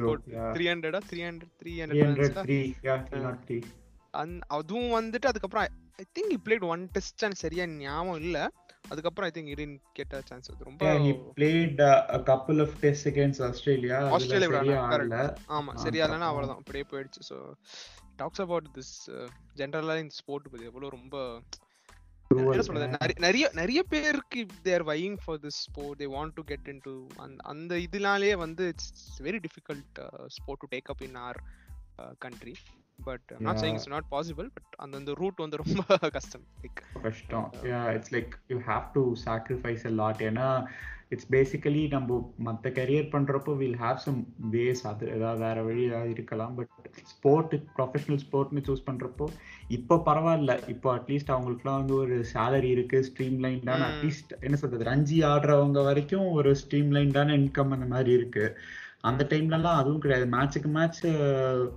three 0.56 0.66
ஹண்ட்ரடா 0.72 1.02
three 1.12 1.22
hundred 1.30 1.54
three 1.62 1.74
300, 1.82 2.02
hundred 2.06 2.40
three, 2.48 2.66
yeah, 2.84 3.00
303. 3.12 3.60
அதுவும் 4.58 4.90
வந்துட்டு 5.00 5.30
அதுக்கப்புறம் 5.32 5.68
ஐ 6.04 6.06
திங்க் 6.18 6.34
இ 6.38 6.40
பிளேட் 6.46 6.68
ஒன் 6.74 6.86
டெஸ்ட் 6.98 7.26
சரியா 7.44 7.66
ஞாபகம் 7.84 8.22
இல்ல. 8.22 8.38
அதுக்கப்புறம் 8.90 9.32
ஐ 9.36 9.42
திங்க் 9.42 9.48
இடின் 9.48 9.80
கேட்ட 9.94 10.22
சான்ஸ் 10.26 10.52
அது 10.52 10.64
ரொம்ப 10.64 10.94
he 10.94 11.12
played 11.38 11.80
uh, 11.80 12.02
a 12.10 12.24
couple 12.24 12.60
of 12.60 12.70
tests 12.82 13.06
against 13.06 13.42
Australia 13.42 14.00
correct. 14.10 15.12
ஆடல. 15.12 15.38
ஆமா 15.50 15.76
சரியா 15.76 16.06
அவ்வளவுதான். 16.06 16.58
அப்படியே 16.58 16.86
போயிடுச்சு. 16.90 17.22
ஸோ 17.30 17.54
டாக்ஸ் 18.16 18.42
அபவுட் 18.42 18.68
திஸ் 18.74 19.12
ஜென்ரலா 19.56 19.96
இந்த 19.98 20.14
ஸ்போர்ட் 20.14 20.52
பத்தி 20.52 20.66
எவ்வளவு 20.66 20.92
ரொம்ப. 20.92 21.42
நிறைய- 23.20 23.50
நிறைய 23.54 23.84
பேருக்கு 23.84 24.46
they're 24.64 24.84
வையிங் 24.84 25.18
for 25.26 25.38
this 25.38 25.60
sport 25.66 26.02
they 26.02 26.06
want 26.06 26.32
to 26.34 26.44
get 26.44 26.68
in 26.68 26.80
to 26.84 27.08
அந்த 27.44 27.80
இதனாலேயே 27.80 28.36
வந்து 28.36 28.68
it's 28.68 29.22
very 29.22 29.40
difficult 29.40 30.26
sport 30.26 30.60
to 30.60 30.78
take 30.78 30.84
up 30.84 31.02
in 31.02 31.16
our 31.16 31.44
country 32.18 32.56
but 33.00 33.32
not 33.40 33.58
saying. 33.58 33.78
It's 33.78 33.90
not 33.90 34.10
possible 34.12 34.48
but 34.54 34.76
அந்த 34.78 34.98
அந்த 34.98 35.14
ரூட் 35.14 35.44
வந்து 35.44 35.58
ரொம்ப 35.58 35.82
கஷ்டம். 36.18 36.46
லைக் 36.64 36.82
கஷ்டம். 37.04 37.48
Yeah 37.70 37.82
it's 37.96 38.14
like 38.16 38.36
you 38.48 38.60
have 38.68 38.86
to 38.94 39.04
sacrifice 39.26 39.86
a 39.86 39.94
lot 40.00 40.22
ஏன்னா 40.22 40.48
இட்ஸ் 41.10 41.30
பேசிக்கலி 41.32 41.82
நம்ம 41.90 42.16
மற்ற 42.46 42.70
கரியர் 42.72 43.12
பண்றப்போ 43.12 43.52
வில் 43.58 43.78
ஹாவ் 43.78 44.00
சம் 44.06 44.18
வேஸ் 44.52 44.82
அது 44.88 45.06
ஏதாவது 45.12 45.42
வேற 45.42 45.62
வழி 45.64 45.84
ஏதாவது 45.84 46.10
இருக்கலாம் 46.10 46.56
பட் 46.56 46.74
ஸ்போர்ட் 47.12 47.54
ப்ரொஃபஷனல் 47.76 48.22
ஸ்போர்ட்னு 48.26 48.66
சூஸ் 48.68 48.88
பண்றப்போ 48.88 49.26
இப்போ 49.70 49.96
பரவாயில்ல. 50.06 50.54
இப்போ 50.68 50.90
அட்லீஸ்ட் 50.96 51.34
அவங்களுக்குலாம் 51.34 51.80
வந்து 51.82 51.96
ஒரு 51.96 52.18
சேலரி 52.34 52.70
இருக்கு 52.70 53.00
ஸ்ட்ரீம் 53.08 53.38
லைன்டான. 53.46 53.88
அட்லீஸ்ட் 53.90 54.34
என்ன 54.40 54.56
சொல்றது 54.56 54.86
ரஞ்சி 54.86 55.20
ஆடுறவங்க 55.32 55.84
வரைக்கும் 55.84 56.28
ஒரு 56.32 56.52
ஸ்ட்ரீம் 56.62 56.92
லைன்டான 56.98 57.36
இன்கம் 57.40 57.74
அந்த 57.76 57.88
மாதிரி 57.88 58.12
இருக்கு. 58.12 58.46
அந்த 59.04 59.28
டைம்லலாம் 59.30 59.80
அதுவும் 59.82 60.00
கிடையாது. 60.00 60.30
மேட்ச்சுக்கு 60.32 60.68
மேட்ச் 60.68 61.02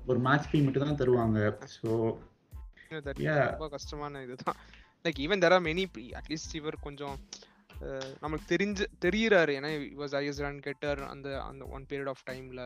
ஒரு 0.07 0.19
மேட்ச் 0.19 0.49
ஃபீ 0.51 0.63
மட்டும் 0.63 0.87
தான் 0.87 0.97
தருவாங்க. 0.97 1.39
ஸோ. 1.77 1.91
ரொம்ப 2.91 3.69
கஷ்டமான 3.69 4.23
இதுதான். 4.23 4.57
Like 5.05 5.23
even 5.25 5.43
there 5.43 5.53
are 5.53 5.63
many 5.63 5.85
at least 6.13 6.55
இவர் 6.55 6.77
கொஞ்சம் 6.81 7.17
நமக்கு 8.23 8.45
தெரிஞ்சு 8.53 8.85
தெரியுறாரு. 9.05 9.53
ஏன்னா 9.59 9.71
வாஸ் 10.01 10.15
ஐஎஸ் 10.19 10.41
ரன் 10.45 10.59
கெட்டர் 10.67 11.01
அந்த 11.13 11.29
அந்த 11.51 11.65
ஒன் 11.77 11.85
பீரியட் 11.91 12.11
ஆஃப் 12.13 12.25
டைம்ல 12.31 12.63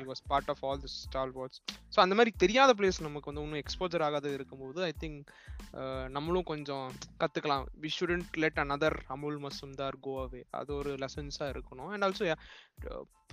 he 0.00 0.06
was 0.10 0.20
part 0.32 0.50
of 0.54 0.62
all 0.68 0.80
the 0.84 0.90
stalwarts 1.38 1.60
so 1.94 1.98
அந்த 2.04 2.16
மாதிரி 2.18 2.32
தெரியாத 2.44 2.72
பிளேஸ் 2.78 2.98
நமக்கு 3.06 3.30
வந்து 3.30 3.44
இன்னும் 3.44 3.62
எக்ஸ்போஜர் 3.64 4.04
ஆகாத 4.08 4.32
இருக்கும்போது 4.38 4.82
ஐ 4.90 4.92
திங்க் 5.04 5.22
நம்மளும் 6.16 6.48
கொஞ்சம் 6.52 6.86
கத்துக்கலாம். 7.22 7.66
We 7.82 7.90
shouldn't 7.98 8.36
let 8.44 8.60
another 8.64 8.98
Amol 9.14 9.38
Muzumdar 9.46 9.98
go 10.06 10.14
away 10.24 10.42
அது 10.60 10.70
ஒரு 10.80 10.92
லெசன்ஸாக 11.04 11.52
இருக்கணும். 11.54 11.90
And 11.94 12.06
also 12.08 12.34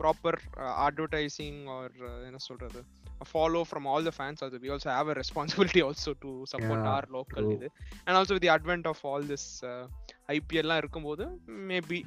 proper 0.01 0.39
advertising 0.85 1.61
or 1.75 1.93
என்ன 2.29 2.39
சொல்றது? 2.49 2.79
Follow 3.25 3.61
from 3.69 3.85
all 3.87 4.05
the 4.07 4.13
fans 4.17 4.43
அது 4.43 4.59
we 4.63 4.69
also 4.69 4.89
have 4.91 5.09
a 5.09 5.15
responsibility 5.19 5.81
also 5.81 6.13
to 6.19 6.31
support 6.51 6.81
Yeah, 6.81 6.93
our 6.93 7.07
local 7.11 7.45
true. 7.45 7.55
இது 7.55 7.67
and 8.05 8.15
also 8.15 8.35
with 8.37 8.47
advent 8.55 8.87
of 8.87 9.01
all 9.11 9.27
this 9.27 9.47
ஐபிஎல்லாம் 10.29 10.81
இருக்கும்போது 10.83 11.25
maybe 11.69 11.99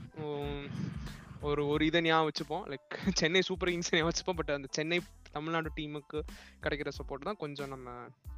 ஒரு 1.42 1.62
ஒரு 1.72 1.82
இதை 1.84 2.00
ஞாபகம் 2.04 2.28
வச்சுப்போம் 2.28 2.64
லைக் 2.70 2.94
சென்னை 3.20 3.42
சூப்பர் 3.48 3.70
கிங்ஸ் 3.70 3.92
ஞாபகம் 3.92 4.10
வச்சுப்போம் 4.10 4.38
பட் 4.38 4.52
அந்த 4.54 4.68
சென்னை 4.72 4.98
தமிழ்நாடு 5.32 5.70
டீமுக்கு 5.76 6.18
கிடைக்கிற 6.62 6.88
சப்போர்ட் 6.98 7.24
தான் 7.24 7.36
கொஞ்சம் 7.36 7.68
நம்ம 7.68 7.88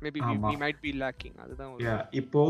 maybe. 0.01 0.21
We 0.45 0.57
might 0.59 0.81
be 0.81 0.99
lacking 0.99 1.37
அதுதான் 1.37 1.73
இப்போ 2.11 2.43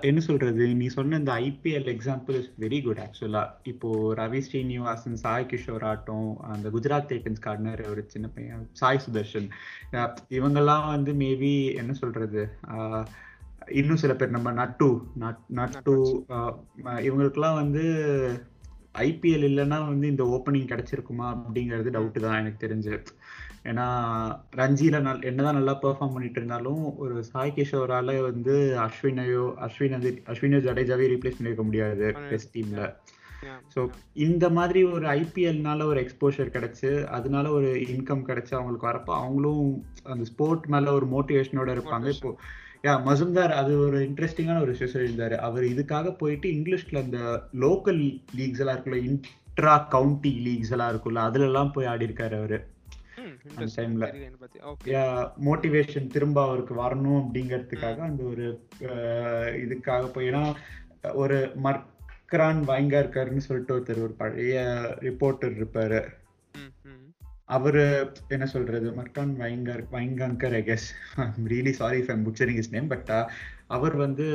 என்ன 0.00 0.20
சொல்றது? 0.20 0.74
நீ 0.74 0.86
சொன்ன 0.88 1.16
இந்த 1.16 1.32
IPL 1.40 1.88
example 1.90 2.30
is 2.30 2.52
very 2.60 2.82
good 2.82 2.98
actually 2.98 3.42
இப்போ 3.62 4.14
ரவி 4.14 4.38
ஸ்ரீனிவாசன் 4.38 5.16
சாய் 5.16 5.46
கிஷோர் 5.50 5.84
ஆட்டம் 5.84 6.38
அந்த 6.48 6.68
குஜராத் 6.70 7.10
டைட்டன்ஸ் 7.10 7.44
கார்டனர் 7.44 7.88
ஒரு 7.88 8.04
சின்ன 8.06 8.28
பையன் 8.28 8.68
சாய் 8.72 9.00
சுதர்ஷன். 9.06 9.48
இவங்கெல்லாம் 10.30 10.86
வந்து 10.86 11.12
மேபி 11.14 11.74
என்ன 11.74 11.92
சொல்றது? 11.92 12.42
இன்னும் 13.68 13.96
சில 13.96 14.14
பேர் 14.14 14.30
நம்ம 14.30 14.52
நட்டு 14.52 14.86
நட்- 15.20 15.44
நட்டு 15.48 15.94
அஹ், 16.28 16.54
ம- 16.84 17.00
இவங்களுக்கெல்லாம் 17.00 17.54
வந்து 17.54 17.82
ஐபிஎல் 18.98 19.44
இல்லைன்னா 19.48 19.86
வந்து 19.86 20.06
இந்த 20.06 20.24
ஓப்பனிங் 20.26 20.70
கிடைச்சிருக்குமா 20.70 21.26
அப்படிங்கிறது 21.30 21.90
டவுட் 21.90 22.20
தான் 22.20 22.38
எனக்கு 22.38 22.66
தெரிஞ்சு. 22.66 22.94
ஏன்னா 23.64 23.86
ரஞ்சில 24.56 24.98
நல் 25.00 25.22
என்னதான் 25.22 25.58
நல்லா 25.58 25.74
பெர்ஃபார்ம் 25.82 26.14
பண்ணிட்டு 26.14 26.40
இருந்தாலும் 26.40 26.82
ஒரு 26.96 27.16
சாய் 27.24 27.54
கிஷோரால 27.56 28.20
வந்து 28.22 28.54
அஸ்வினையோ 28.84 29.44
அஸ்வின் 29.66 29.96
வந்து 29.96 30.12
அஸ்வினோ 30.26 30.60
ஜடேஜாவே 30.66 31.08
ரீப்ளேஸ் 31.12 31.38
பண்ணிருக்க 31.38 31.64
முடியாது 31.64 32.06
டெஸ்ட் 32.30 32.54
டீம்ல 32.54 32.84
ஸோ 33.74 33.80
இந்த 34.24 34.46
மாதிரி 34.50 34.80
ஒரு 34.94 35.06
ஐபிஎல்னால 35.18 35.84
ஒரு 35.84 35.98
எக்ஸ்போஷர் 36.00 36.54
கிடைச்சு 36.54 36.88
அதனால 37.08 37.50
ஒரு 37.50 37.68
இன்கம் 37.86 38.26
கிடைச்சு 38.26 38.52
அவங்களுக்கு 38.54 38.88
வரப்போ 38.88 39.12
அவங்களும் 39.18 39.68
அந்த 40.06 40.24
ஸ்போர்ட் 40.24 40.66
மேல 40.66 40.92
ஒரு 40.92 41.06
மோட்டிவேஷனோட 41.14 41.70
இருப்பாங்க. 41.76 42.08
இப்போ 42.16 42.30
யா 42.84 42.92
மசும்தார் 43.06 43.52
அது 43.52 43.72
ஒரு 43.78 43.98
இன்ட்ரெஸ்டிங்கான 44.08 44.60
ஒரு 44.60 44.72
விஷயம் 44.74 44.92
சொல்லியிருந்தாரு. 44.92 45.36
அவர் 45.38 45.64
இதுக்காக 45.64 46.12
போயிட்டு 46.16 46.48
இங்கிலீஷ்ல 46.48 47.02
அந்த 47.02 47.18
லோக்கல் 47.64 48.00
லீக்ஸ் 48.38 48.62
எல்லாம் 48.62 48.76
இருக்குல்ல 48.76 49.00
இன்ட்ரா 49.08 49.74
கவுண்டி 49.94 50.32
லீக்ஸ் 50.46 50.72
எல்லாம் 50.72 50.92
இருக்குல்ல 50.92 51.22
அதுல 51.28 51.48
எல்லாம் 51.50 51.72
போய் 51.72 51.90
ஆடி 51.92 52.08
இருக்காரு 52.08 52.36
அவரு. 52.36 52.58
பத்தி. 54.38 54.58
Okay. 54.58 54.94
மோட்டிவேஷன் 55.44 56.06
திரும்ப 56.06 56.42
அவருக்கு 56.42 56.74
வரணும் 56.74 57.24
அப்படிங்கிறதுக்காக 57.24 57.98
அந்த 57.98 58.22
ஒரு 58.22 58.68
இதுக்காக 59.64 60.12
போய் 60.12 60.28
ஏன்னா 60.28 60.54
ஒரு 61.12 61.50
மர்க்ரான் 61.64 62.62
வாய்ங்கா 62.66 63.02
இருக்காருன்னு 63.02 63.36
சொல்லிட்டு 63.36 63.78
ஒருத்தர் 63.78 64.02
ஒரு 64.02 64.14
பழைய 64.18 64.60
ரிப்போர்ட்டர் 65.00 65.54
இருப்பாரு. 65.60 66.18
அவரு 67.44 68.12
என்ன 68.28 68.46
சொல்றது 68.46 68.90
மர்கான் 68.90 69.32
Waingankar 69.38 69.84
Waingankar 69.92 70.54
I 70.54 70.62
guess 70.62 70.88
really 71.44 71.70
sorry 71.70 72.00
if 72.00 72.10
I'm 72.10 72.26
butchering 72.26 72.56
his 72.56 72.72
name 72.72 72.86
but 72.86 73.10
அவர் 73.66 73.96
வந்து 73.96 74.26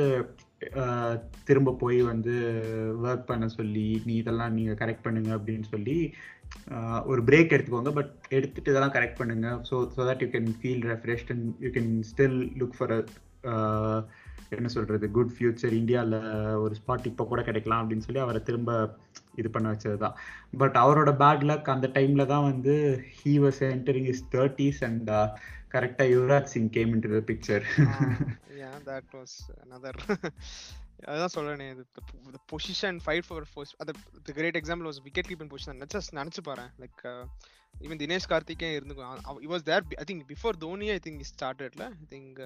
திரும்ப 1.48 1.76
போய் 1.82 1.98
வந்து 2.02 2.34
ஒர்க் 3.06 3.28
பண்ண 3.30 3.48
சொல்லி 3.48 3.86
நீ 4.06 4.14
இதெல்லாம் 4.22 4.54
நீங்கள் 4.58 4.78
கரெக்ட் 4.82 5.06
பண்ணுங்க 5.06 5.30
அப்படின்னு 5.36 5.66
சொல்லி 5.72 5.96
ஒரு 7.10 7.20
பிரேக் 7.28 7.54
எடுத்துக்கோங்க. 7.54 7.92
பட் 7.98 8.12
எடுத்துட்டு 8.28 8.70
இதெல்லாம் 8.72 8.94
கரெக்ட் 8.96 9.20
பண்ணுங்க. 9.20 9.48
So 9.70 9.74
so 9.96 10.00
that 10.10 10.22
you 10.24 10.28
can 10.36 10.52
feel 10.60 10.84
refreshed 10.92 11.32
and 11.34 11.48
you 11.64 11.70
can 11.78 11.92
still 12.12 12.38
look 12.60 12.78
for 12.78 12.94
என்ன 14.56 14.68
சொல்கிறது 14.74 15.06
குட் 15.16 15.32
ஃபியூச்சர் 15.36 15.74
இந்தியாவில் 15.78 16.18
ஒரு 16.64 16.74
ஸ்பாட் 16.80 17.08
இப்போ 17.10 17.24
கூட 17.30 17.40
கிடைக்கலாம் 17.42 17.80
அப்படின்னு 17.82 18.06
சொல்லி 18.06 18.20
அவரை 18.24 18.40
திரும்ப 18.48 18.70
இது 19.40 19.48
பண்ண 19.54 19.66
வச்சது 19.72 19.96
தான். 20.04 20.16
பட் 20.60 20.76
அவரோட 20.82 21.10
பேட் 21.22 21.44
லக் 21.50 21.70
அந்த 21.74 21.86
டைமில் 21.96 22.30
தான் 22.32 22.46
வந்து 22.50 22.74
he 23.18 23.32
was 23.44 23.60
entering 23.70 24.08
is 24.12 24.24
thirties 24.34 24.80
and 24.88 25.10
கரெக்டா 25.70 26.04
Yuvraj 26.10 26.50
Singh 26.52 26.70
came 26.70 26.92
in 26.94 27.04
to 27.04 27.20
picture 27.30 27.64
yeah 28.60 28.72
that 28.86 29.12
was 29.14 29.36
another. 29.64 29.94
அதான் 31.06 31.32
சொல்றேனே 31.34 31.64
இது 31.72 31.82
பொசிஷன் 32.48 32.98
ஃபைட் 33.04 33.26
ஃபார் 33.26 33.46
ஃபர்ஸ்ட் 33.50 33.76
அது 33.82 33.92
the 34.26 34.32
great 34.32 34.58
example 34.60 34.86
was 34.88 35.00
wicket 35.06 35.28
keeping 35.30 35.50
position 35.52 35.82
just 35.94 36.16
நினைச்சு 36.18 36.42
பாரு 36.42 36.64
லைக் 36.82 37.02
ஈவன் 37.80 38.00
தினேஷ் 38.02 38.28
கார்த்திகே 38.30 38.68
இருந்துக்கும். 38.76 39.40
he 39.42 39.48
was 39.54 39.62
there 39.62 39.82
I 40.02 40.04
think 40.08 40.22
before 40.30 40.56
Dhoni 40.64 40.86
I 40.90 40.98
think 41.06 41.24
ஸ்டார்டட்ல 41.30 41.84
I 41.96 42.06
think 42.14 42.40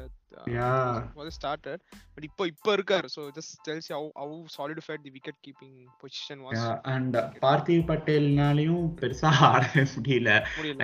was 1.17 1.29
started? 1.39 1.79
But 2.15 2.25
இப்போ 2.29 2.43
இப்போ 2.47 2.71
இருக்காரு. 2.77 3.09
Just 3.39 3.53
tells 3.69 3.87
you 3.91 3.95
how 3.97 4.05
how 4.21 4.29
solidified 4.57 5.01
the 5.07 5.13
wicket 5.17 5.37
keeping 5.47 5.73
position 6.03 6.39
was. 6.47 6.61
And 6.93 7.17
Parthiv 7.45 7.83
பட்டேல்னாலையும் 7.91 8.85
பெருசா 9.01 9.33
ஆடவே 9.51 9.85
முடியல. 9.95 10.31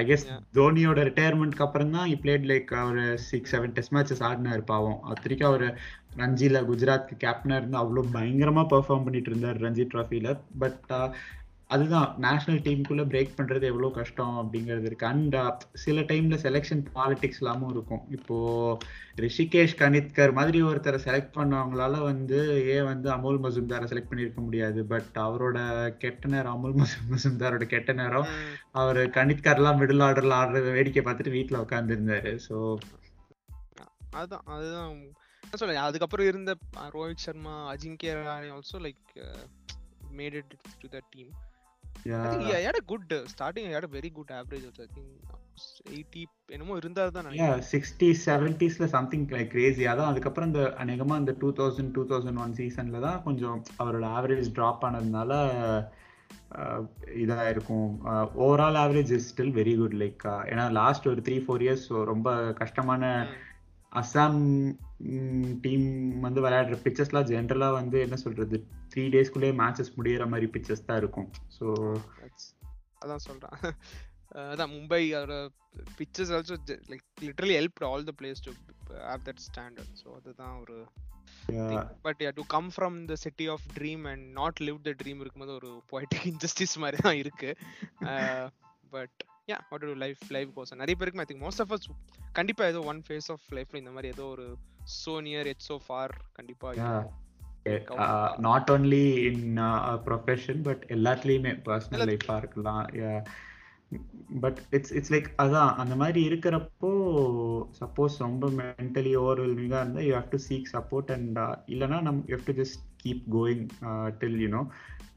I 0.02 0.04
guess. 0.10 0.26
தோனியோட 0.58 0.98
ரிட்டையர்மெண்ட்க்கு 1.10 1.66
அப்புறம் 1.66 1.94
தான் 1.96 2.08
இ 2.14 2.16
பிளேட் 2.24 2.48
லைக் 2.52 2.74
அவர் 2.82 3.00
சிக்ஸ் 3.30 3.54
செவன் 3.56 3.76
டெஸ்ட் 3.78 3.94
மேட்சஸ் 3.98 4.24
ஆடினாரு 4.30 4.64
பாவம். 4.72 5.00
அத்திரிக்கா 5.14 5.46
அவர் 5.52 5.66
ரஞ்சில 6.20 6.58
குஜராத்க்கு 6.68 7.14
கேப்டனா 7.24 7.56
இருந்து 7.56 7.78
அவ்வளோ 7.82 8.04
பயங்கரமா 8.14 8.62
பெர்ஃபார்ம் 8.74 9.06
பண்ணிட்டு 9.06 9.30
இருந்தார் 9.32 9.58
ரஞ்சி 9.64 9.86
ட்ராஃபில 9.94 10.28
பட் 10.58 10.78
அதுதான் 11.70 12.08
நேஷனல் 12.24 12.60
டீமுக்குள்ள 12.64 13.04
பிரேக் 13.12 13.36
பண்றது 13.38 13.64
எவ்வளவு 13.70 13.96
கஷ்டம் 13.96 14.34
அப்படிங்கிறது 14.40 14.86
இருக்கு. 14.88 15.06
அண்ட் 15.10 15.36
சில 15.84 16.02
டைம்ல 16.10 16.36
செலெக்ஷன் 16.44 16.82
பாலிடிக்ஸ் 16.96 17.40
எல்லாமும் 17.42 17.72
இருக்கும். 17.74 18.02
இப்போ 18.16 18.36
ரிஷிகேஷ் 19.24 19.74
கனித்கர் 19.80 20.34
மாதிரி 20.38 20.58
ஒருத்தரை 20.68 20.98
செலக்ட் 21.06 21.34
பண்ணவங்களால 21.38 22.02
வந்து 22.10 22.38
ஏன் 22.74 22.88
வந்து 22.90 23.08
அமுல் 23.16 23.40
மசும்தாரை 23.44 23.88
செலக்ட் 23.92 24.10
பண்ணியிருக்க 24.10 24.42
முடியாது. 24.44 24.82
பட் 24.92 25.16
அவரோட 25.24 25.58
கெட்ட 26.04 26.28
நேரம் 26.34 26.54
அமுல் 26.56 26.76
மசு 26.80 26.98
மசும்தாரோட 27.14 27.66
கெட்ட 27.74 27.92
நேரம். 28.02 28.28
அவர் 28.82 29.00
கணித்கர்லாம் 29.18 29.80
மிடில் 29.82 30.04
ஆர்டர்ல 30.08 30.38
ஆடுறத 30.40 30.72
வேடிக்கை 30.78 31.04
பார்த்துட்டு 31.08 31.36
வீட்டுல 31.38 31.62
உட்கார்ந்து 31.64 31.96
இருந்தாரு 31.96 32.34
ஸோ 32.46 32.56
அதுதான். 34.18 34.46
அதுதான் 34.54 34.94
சொல்ல 35.60 35.82
அதுக்கப்புறம் 35.88 36.28
இருந்த 36.30 36.52
Rohit 36.94 37.24
Sharma 37.24 37.56
Ajinkya 37.72 38.14
Rahane 38.28 38.48
also 38.54 38.78
like 38.86 39.12
made 40.18 40.38
it 40.40 40.54
to 40.82 40.88
the 40.94 41.00
team 41.12 41.32
A 42.06 42.82
good 42.84 43.10
uh, 43.10 43.26
starting. 43.26 43.66
He 43.66 43.72
had 43.72 43.84
a 43.84 43.88
very 43.88 44.10
good 44.10 44.30
average. 44.32 44.64
Also. 44.64 44.82
I 44.84 44.90
think 44.90 45.08
80 45.90 46.22
என்னமோ 46.48 46.74
இருந்தாரு 46.78 47.10
தான் 47.12 47.26
நினைக்கிறேன் 47.26 47.62
சிக்ஸ்டி 47.68 48.08
செவன்டிஸ்ல 48.24 48.86
சம்திங் 48.92 49.24
லைக் 49.30 49.50
கிரேசி 49.52 49.84
அதான் 49.88 50.10
அதுக்கப்புறம் 50.10 50.48
இந்த 50.50 50.62
அநேகமா 50.82 51.14
இந்த 51.18 51.32
two 51.40 51.48
thousand 51.56 51.92
two 51.94 52.02
thousand 52.10 52.40
one 52.44 52.56
சீசன்ல 52.58 53.00
தான் 53.06 53.22
கொஞ்சம் 53.24 53.54
அவரோட 53.82 54.06
ஆவரேஜ் 54.16 54.50
ட்ராப் 54.58 54.84
ஆனதுனால 54.88 55.32
அஹ், 56.56 56.84
இதா 57.22 57.38
இருக்கும் 57.48 57.88
overall 58.44 58.78
average 58.82 59.12
is 59.16 59.28
still 59.30 59.54
very 59.54 59.74
good 59.80 59.98
like 60.02 60.22
ஏன்னா 60.50 60.66
லாஸ்ட் 60.78 61.08
ஒரு 61.12 61.22
த்ரீ 61.26 61.38
ஃபோர் 61.44 61.64
இயர்ஸ் 61.66 61.86
ரொம்ப 62.12 62.28
கஷ்டமான 62.60 63.02
அஸ்ஸாம் 63.96 64.40
டீம் 65.60 65.86
வந்து 66.20 66.40
விளையாடுற 66.40 66.76
பிச்சஸ்லாம் 66.84 67.28
ஜென்ரலா 67.30 67.68
வந்து 67.72 68.00
என்ன 68.00 68.16
சொல்றது? 68.16 68.56
த்ரீ 68.90 69.04
டேஸ்க்குள்ளே 69.14 69.50
மேட்சஸ் 69.60 69.96
முடியிற 69.96 70.28
மாதிரி 70.28 70.46
பிச்சஸ் 70.52 70.86
தான் 70.86 70.98
இருக்கும். 70.98 71.28
ஸோ 71.56 71.66
அதான் 73.02 73.24
சொல்றேன். 73.26 73.56
அஹ் 74.32 74.50
அதான் 74.52 74.72
மும்பை 74.72 75.00
அதோட 75.16 75.34
pictures 75.98 76.32
also 76.32 76.56
like 76.90 77.04
literally 77.22 77.54
help 77.58 77.82
all 77.88 78.06
the 78.08 78.12
place 78.18 78.42
to 78.46 78.52
have 79.02 79.22
that 79.28 79.42
standard 79.46 79.94
so 80.02 80.08
அதுதான் 80.16 80.54
ஒரு 80.62 80.76
but 82.04 82.22
to 82.34 82.44
come 82.48 82.68
from 82.74 82.96
the 83.04 83.16
city 83.16 83.46
of 83.46 83.66
dream 83.76 84.04
and 84.12 84.26
not 84.32 84.60
live 84.62 84.80
the 84.82 84.94
dream 85.02 85.20
இருக்கும்போது 85.20 85.54
ஒரு 85.54 85.70
பொய்டிக் 85.92 86.26
இன்ஜஸ்டிஸ் 86.32 86.76
மாதிரி 86.78 87.00
தான் 87.02 87.18
இருக்கு 87.22 87.50
but 88.94 89.20
yeah 89.48 89.58
what 89.70 89.80
to 89.80 89.92
life 89.94 90.18
life 90.28 90.50
goes 90.56 90.72
நிறைய 90.74 90.94
பேருக்கு 90.94 91.20
I 91.20 91.26
think 91.28 91.44
most 91.44 91.60
of 91.60 91.72
us 91.72 91.86
கண்டிப்பா 92.32 92.64
ஏதோ 92.64 92.80
ஒன் 92.80 93.02
ஃபேஸ் 93.08 93.28
ஆஃப் 93.28 93.46
லைஃப்ல 93.50 93.74
இந்த 93.74 93.90
மாதிரி 93.90 94.08
ஏதோ 94.08 94.24
ஒரு 94.24 94.46
so 95.06 95.12
near 95.20 95.46
yet 95.46 95.64
so 95.68 95.76
far 95.86 96.14
கண்டிப்பா. 96.32 96.72
Not 98.38 98.70
only 98.70 99.04
in 99.28 99.56
profession 100.06 100.62
but 100.62 100.84
எல்லாத்துலேயுமே 100.88 101.52
பர்சனல் 101.64 102.04
லைஃபாக 102.10 102.36
இருக்கலாம். 102.36 102.84
பட் 104.42 104.58
இட்ஸ் 104.72 104.92
இட்ஸ் 104.92 105.12
லைக் 105.12 105.28
அதான் 105.38 105.72
அந்த 105.82 105.94
மாதிரி 105.96 106.20
இருக்கிறப்போ 106.28 106.90
சப்போஸ் 107.78 108.16
ரொம்ப 108.22 108.50
மென்டலி 108.58 109.12
ஓவர்வெல்மிங்காக 109.20 109.82
இருந்தால் 109.82 110.06
you 110.06 110.14
have 110.14 110.30
to 110.30 110.40
seek 110.46 110.68
support 110.72 111.12
and 111.12 111.40
இல்லைனா 111.68 111.98
நம் 112.02 112.20
you 112.26 112.34
have 112.36 112.48
to 112.48 112.56
just 112.60 112.80
keep 113.02 113.24
going 113.34 113.64
till 114.20 114.38
you know 114.42 114.62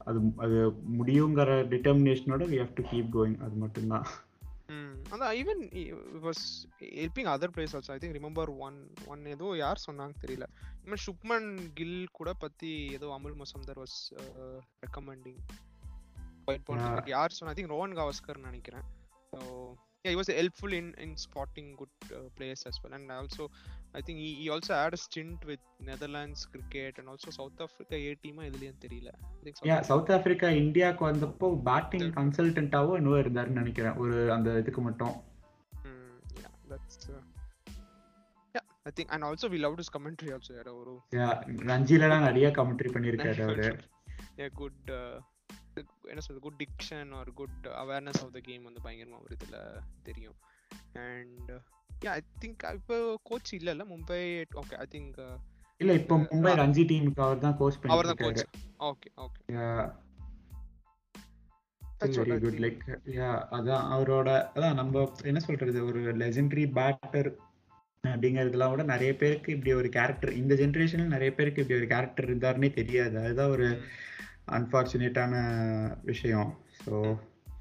அது 0.04 0.18
அது 0.38 0.58
முடியுங்கிற 0.98 1.54
டிட்டர்மினேஷனோட 1.72 2.44
you 2.52 2.60
have 2.60 2.76
to 2.76 2.84
keep 2.90 3.10
going 3.16 3.38
அது 3.40 3.56
மட்டும்தான் 3.56 4.06
ம். 4.68 4.94
அதான் 5.12 5.32
even 5.36 5.62
was 6.24 6.42
helping 6.96 7.30
other 7.32 7.54
place 7.54 7.74
also 7.76 7.92
I 7.92 7.98
think 7.98 8.18
remember 8.18 8.50
one 8.60 8.76
one 9.06 9.22
ஏதோ 9.26 9.46
யார் 9.56 9.84
சொன்னாங்க 9.86 10.14
தெரியல. 10.22 10.46
இவன் 10.84 11.02
சுப்மன் 11.04 11.48
கில் 11.74 11.98
கூட 12.12 12.32
பற்றி 12.40 12.70
ஏதோ 12.92 13.08
Amol 13.16 13.38
Muzumdar 13.40 13.80
was 13.82 13.98
recommending 14.84 15.40
Yeah. 16.52 16.64
Point 16.68 17.12
யார் 17.14 17.36
சொன்னா 17.36 17.52
ஐ 17.52 17.58
திங்க் 17.58 17.72
ரோஹன் 17.74 17.96
கவாஸ்கர் 18.00 18.46
நினைக்கிறேன் 18.48 18.86
so 19.32 19.40
yeah 20.04 20.12
he 20.12 20.18
was 20.18 20.28
helpful 20.36 20.72
in 20.72 20.86
in 21.04 21.10
spotting 21.18 21.66
good 21.76 21.94
uh, 22.10 22.26
players 22.36 22.60
as 22.68 22.76
well 22.82 22.92
and 22.98 23.10
also 23.12 23.44
i 23.94 24.02
think 24.04 24.18
he, 24.24 24.28
he 24.34 24.46
also 24.54 24.72
had 24.74 24.92
a 24.98 25.00
stint 25.02 25.40
with 25.50 25.62
netherlands 25.88 26.40
cricket 26.52 26.94
and 27.00 27.08
also 27.12 27.30
south 27.38 27.58
africa 27.66 27.94
a 28.02 28.14
team 28.22 28.36
இதுலயும் 28.46 28.78
தெரியல 28.84 29.10
யா 29.10 29.50
Africa- 29.50 29.82
south 29.90 30.12
Africa 30.16 30.50
இந்தியாவுக்கு 30.62 31.04
வந்தப்போ 31.08 31.48
batting 31.68 32.08
கன்சல்டன்ட்டாவோ 32.18 32.94
இன்னும் 33.00 33.20
இருந்தாருன்னு 33.22 33.60
நினைக்கிறேன் 33.62 33.98
ஒரு 34.04 34.16
அந்த 34.36 34.56
இதுக்கு 34.62 34.84
மட்டும் 34.88 35.14
Mm, 35.84 36.08
yeah, 36.40 36.54
that's 36.70 36.96
uh, 37.10 37.20
yeah. 38.54 38.64
I 38.88 38.94
think, 38.96 39.08
and 39.14 39.24
also 39.24 39.48
we 39.48 39.58
loved 39.58 39.78
his 39.78 39.90
commentary 39.96 40.32
also. 40.36 40.52
Yeah, 40.58 40.72
ஒரு 40.80 40.94
Yeah, 41.18 41.34
ரஞ்சிலலாம் 41.70 42.26
நிறைய 42.28 42.48
கமெண்ட்ரி 42.58 42.92
பண்ணியிருக்காரு 42.96 43.42
அவரு 43.48 43.68
yeah, 44.36 44.50
good 44.62 44.80
uh, 45.82 46.10
என்ன 46.12 46.20
சொல்றது 46.20 46.44
good 46.46 46.60
diction 46.60 47.10
or 47.18 47.30
good 47.34 47.66
awareness 47.82 48.20
of 48.24 48.34
the 48.36 48.42
game 48.48 48.66
வந்து 48.68 48.84
பயங்கரமா 48.86 49.20
ஒரு 49.24 49.36
இதுல 49.38 49.58
தெரியும். 50.02 50.38
அண்ட் 51.06 51.50
யா 52.04 52.12
ஐ 52.12 52.22
திங்க் 52.42 52.62
இப்போ 52.76 52.98
கோச் 53.30 53.52
இல்ல 53.58 53.70
இல்ல 53.70 53.86
மும்பை 53.92 54.20
ஓகே 54.62 54.76
ஐ 54.76 54.86
திங்க் 54.90 55.18
இல்ல 55.80 55.92
இப்போ 56.00 56.14
மும்பை 56.24 56.52
ரஞ்சி 56.60 56.84
டீமுக்கு 56.90 57.24
அவர் 57.26 57.44
தான் 57.44 57.58
கோச் 57.60 57.78
அவர் 57.94 58.10
தான் 58.10 58.22
coach 58.22 58.42
okay 58.90 59.10
okay 59.18 59.42
very 62.18 62.34
good 62.42 62.60
like 62.64 62.82
yeah 63.16 63.30
அதான் 63.56 63.86
அவரோட 63.94 64.28
அதான் 64.54 64.78
நம்ம 64.78 65.00
என்ன 65.24 65.40
சொல்றது 65.40 65.80
ஒரு 65.84 66.02
லெஜெண்டரி 66.22 66.64
பேட்டர் 66.78 67.30
அப்படிங்கறதுலாம் 68.04 68.70
விட 68.72 68.82
நிறைய 68.90 69.10
பேருக்கு 69.16 69.50
இப்படி 69.52 69.72
ஒரு 69.74 69.88
கேரக்டர் 69.88 70.32
இந்த 70.32 70.54
ஜென்ரேஷன்ல 70.54 71.08
நிறைய 71.08 71.30
பேருக்கு 71.34 71.62
இப்படி 71.62 71.78
ஒரு 71.80 71.88
கேரக்டர் 71.88 72.28
இருந்தாருன்னே 72.28 72.70
தெரியாது. 72.72 73.16
அதுதான் 73.24 73.52
ஒரு 73.56 73.66
அன்பார்ச்சுனேட்டான 74.56 75.34
விஷயம் 76.10 76.50
so 76.84 76.94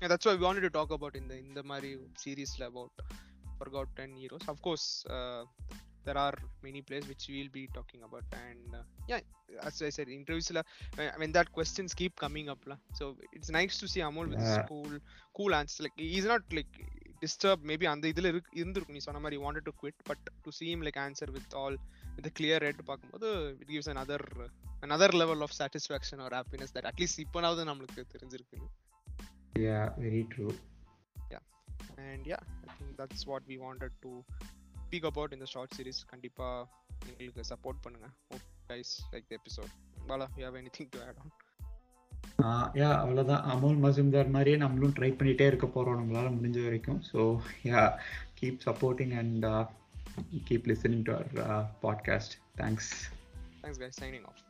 Yeah, 0.01 0.07
that's 0.11 0.25
why 0.25 0.33
we 0.35 0.43
wanted 0.47 0.63
to 0.67 0.69
talk 0.69 0.91
about 0.91 1.15
in 1.19 1.27
the 1.27 1.37
in 1.43 1.53
the 1.57 1.63
Mari 1.71 1.89
series 2.15 2.51
la 2.59 2.67
about 2.67 2.91
forgotten 3.59 4.11
heroes. 4.15 4.45
Of 4.53 4.59
course, 4.67 4.85
uh, 5.15 5.43
there 6.07 6.17
are 6.17 6.35
many 6.67 6.81
players 6.81 7.05
which 7.11 7.23
we'll 7.33 7.51
be 7.57 7.63
talking 7.77 8.01
about, 8.07 8.25
and 8.45 8.75
uh, 8.75 8.83
yeah, 9.11 9.19
as 9.69 9.81
I 9.81 9.89
said, 9.97 10.07
interviews 10.09 10.49
la, 10.57 10.63
I 11.15 11.17
mean 11.23 11.33
that 11.37 11.51
questions 11.51 11.93
keep 12.01 12.15
coming 12.25 12.47
up 12.53 12.61
la. 12.71 12.77
So 12.99 13.05
it's 13.31 13.51
nice 13.59 13.77
to 13.81 13.87
see 13.93 14.03
Amol 14.09 14.29
with 14.33 14.39
his 14.39 14.53
Yeah. 14.53 14.67
cool 14.71 14.93
cool 15.39 15.53
answers. 15.59 15.81
Like 15.87 15.97
he's 15.97 16.29
not 16.33 16.43
like 16.59 16.73
disturbed. 17.25 17.65
Maybe 17.71 17.87
அந்த 17.93 18.07
இதுல 18.13 18.31
இருக்கு 18.33 18.57
இருந்திருக்கும் 18.61 18.97
நீ 18.97 19.03
சொன்ன 19.09 19.21
மாதிரி 19.25 19.39
wanted 19.45 19.65
to 19.69 19.73
quit, 19.83 19.97
but 20.11 20.21
to 20.45 20.51
see 20.59 20.69
him 20.73 20.83
like 20.89 20.99
answer 21.07 21.29
with 21.37 21.47
a 22.31 22.33
clear 22.39 22.59
head 22.65 22.79
பார்க்கும்போது 22.89 23.29
it 23.61 23.67
gives 23.73 23.87
another 23.95 24.19
another 24.87 25.09
level 25.21 25.39
of 25.45 25.51
satisfaction 25.61 26.19
or 26.25 26.29
happiness 26.39 26.71
that 26.75 26.85
at 26.91 26.97
least 27.01 27.17
இப்போனாவது 27.25 27.63
நம்மளுக்கு 27.69 28.03
தெரிஞ்சிருக்கு 28.15 28.59
yeah 29.67 29.79
very 30.03 30.23
true 30.33 30.47
and 32.11 32.23
yeah 32.31 32.43
i 32.65 32.73
think 32.77 32.91
that's 32.99 33.23
what 33.31 33.43
we 33.51 33.55
wanted 33.65 33.93
to 34.05 34.11
speak 34.85 35.03
about 35.11 35.29
in 35.35 35.39
the 35.43 35.49
short 35.53 35.69
series 35.77 35.99
கண்டிப்பா 36.11 36.47
எங்களுக்கு 37.09 37.49
support 37.53 37.83
பண்ணுங்க 37.85 38.09
hope 38.29 38.47
guys 38.71 38.89
like 39.13 39.27
the 39.31 39.37
episode 39.41 39.71
bala 40.09 40.27
you 40.37 40.45
have 40.47 40.57
anything 40.63 40.89
to 40.95 40.99
add 41.07 41.17
on 41.23 41.29
யா 42.79 42.89
அவ்வளோதான் 43.03 43.45
அமுல் 43.53 43.79
மசூம்தார் 43.83 44.33
மாதிரியே 44.35 44.57
நம்மளும் 44.63 44.93
try 44.97 45.09
பண்ணிட்டே 45.19 45.45
இருக்க 45.49 45.67
போறோம் 45.75 45.97
நம்மளால 45.99 46.29
முடிஞ்ச 46.35 46.57
வரைக்கும் 46.67 46.99
so 47.09 47.21
yeah 47.69 47.81
keep 48.39 48.63
supporting 48.67 49.13
and 49.21 49.45
keep 50.45 50.67
listening 50.67 51.03
to 51.05 51.17
our 51.17 51.43
uh, 51.43 51.65
podcast. 51.83 52.37
Thanks. 52.57 53.09
Thanks, 53.61 53.77
guys. 53.77 53.95
Signing 53.95 54.25
off. 54.25 54.48